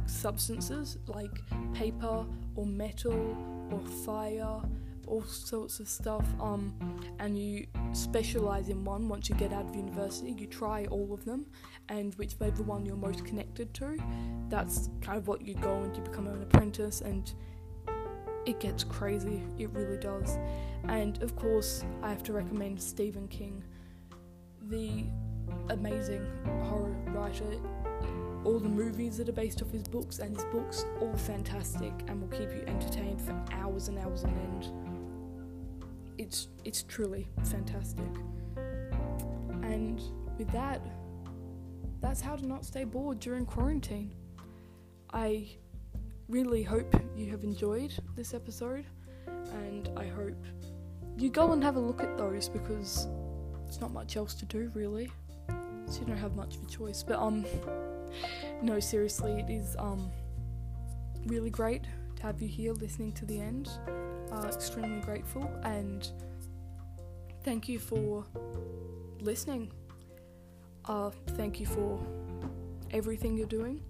substances 0.06 0.96
like 1.08 1.40
paper 1.72 2.24
or 2.54 2.66
metal 2.66 3.36
or 3.72 3.80
fire 4.04 4.60
all 5.06 5.22
sorts 5.22 5.80
of 5.80 5.88
stuff, 5.88 6.26
um, 6.40 6.74
and 7.18 7.38
you 7.38 7.66
specialize 7.92 8.68
in 8.68 8.84
one 8.84 9.08
once 9.08 9.28
you 9.28 9.34
get 9.36 9.52
out 9.52 9.68
of 9.68 9.74
university. 9.74 10.34
You 10.38 10.46
try 10.46 10.86
all 10.86 11.12
of 11.12 11.24
them, 11.24 11.46
and 11.88 12.14
whichever 12.14 12.62
one 12.62 12.84
you're 12.86 12.96
most 12.96 13.24
connected 13.24 13.72
to, 13.74 13.98
that's 14.48 14.90
kind 15.00 15.18
of 15.18 15.28
what 15.28 15.42
you 15.42 15.54
go 15.54 15.82
and 15.82 15.94
you 15.96 16.02
become 16.02 16.26
an 16.26 16.42
apprentice, 16.42 17.00
and 17.00 17.32
it 18.46 18.60
gets 18.60 18.84
crazy. 18.84 19.42
It 19.58 19.70
really 19.70 19.96
does. 19.96 20.38
And 20.88 21.22
of 21.22 21.34
course, 21.36 21.84
I 22.02 22.10
have 22.10 22.22
to 22.24 22.32
recommend 22.32 22.80
Stephen 22.80 23.26
King, 23.28 23.64
the 24.68 25.04
amazing 25.70 26.26
horror 26.64 26.94
writer. 27.08 27.60
All 28.44 28.58
the 28.58 28.68
movies 28.68 29.16
that 29.16 29.30
are 29.30 29.32
based 29.32 29.62
off 29.62 29.70
his 29.70 29.84
books, 29.84 30.18
and 30.18 30.36
his 30.36 30.44
books 30.52 30.84
all 31.00 31.16
fantastic 31.16 31.92
and 32.08 32.20
will 32.20 32.28
keep 32.28 32.50
you 32.50 32.62
entertained 32.66 33.18
for 33.18 33.34
hours 33.52 33.88
and 33.88 33.98
hours 33.98 34.24
on 34.24 34.30
end. 34.30 34.93
It's 36.24 36.48
it's 36.64 36.82
truly 36.84 37.28
fantastic. 37.44 38.08
And 39.62 40.00
with 40.38 40.50
that, 40.52 40.80
that's 42.00 42.22
how 42.22 42.34
to 42.34 42.46
not 42.46 42.64
stay 42.64 42.84
bored 42.84 43.20
during 43.20 43.44
quarantine. 43.44 44.14
I 45.12 45.48
really 46.30 46.62
hope 46.62 46.94
you 47.14 47.30
have 47.30 47.44
enjoyed 47.44 47.92
this 48.16 48.32
episode, 48.32 48.86
and 49.26 49.90
I 49.98 50.06
hope 50.06 50.42
you 51.18 51.28
go 51.28 51.52
and 51.52 51.62
have 51.62 51.76
a 51.76 51.80
look 51.80 52.02
at 52.02 52.16
those 52.16 52.48
because 52.48 53.06
there's 53.64 53.82
not 53.82 53.92
much 53.92 54.16
else 54.16 54.32
to 54.36 54.46
do 54.46 54.70
really. 54.74 55.12
So 55.86 56.00
you 56.00 56.06
don't 56.06 56.16
have 56.16 56.34
much 56.34 56.56
of 56.56 56.62
a 56.62 56.66
choice. 56.66 57.02
But 57.02 57.18
um, 57.18 57.44
no, 58.62 58.80
seriously, 58.80 59.32
it 59.32 59.50
is 59.50 59.76
um 59.78 60.10
really 61.26 61.50
great 61.50 61.84
to 62.16 62.22
have 62.22 62.40
you 62.40 62.48
here 62.48 62.72
listening 62.72 63.12
to 63.12 63.26
the 63.26 63.38
end. 63.38 63.68
Uh, 64.32 64.46
extremely 64.48 65.00
grateful 65.00 65.48
and 65.62 66.10
thank 67.44 67.68
you 67.68 67.78
for 67.78 68.24
listening. 69.20 69.70
Uh, 70.86 71.10
thank 71.28 71.60
you 71.60 71.66
for 71.66 72.00
everything 72.90 73.36
you're 73.36 73.46
doing. 73.46 73.80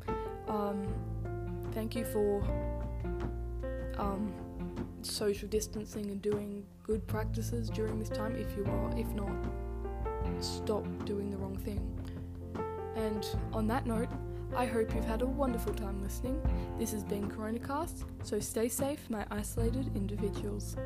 Um, 0.48 0.86
thank 1.72 1.94
you 1.94 2.04
for 2.04 2.42
um, 3.98 4.32
social 5.02 5.48
distancing 5.48 6.10
and 6.10 6.20
doing 6.20 6.64
good 6.82 7.06
practices 7.06 7.70
during 7.70 7.98
this 7.98 8.08
time 8.08 8.36
if 8.36 8.56
you 8.56 8.64
are. 8.64 8.98
If 8.98 9.08
not, 9.14 9.32
stop 10.40 10.84
doing 11.04 11.30
the 11.30 11.36
wrong 11.36 11.56
thing. 11.56 11.80
And 12.96 13.26
on 13.52 13.66
that 13.68 13.86
note, 13.86 14.08
I 14.56 14.66
hope 14.66 14.94
you've 14.94 15.04
had 15.04 15.22
a 15.22 15.26
wonderful 15.26 15.74
time 15.74 16.00
listening. 16.02 16.40
This 16.78 16.92
has 16.92 17.02
been 17.02 17.28
CoronaCast, 17.28 18.04
so 18.22 18.38
stay 18.38 18.68
safe, 18.68 19.10
my 19.10 19.26
isolated 19.30 19.90
individuals. 19.96 20.76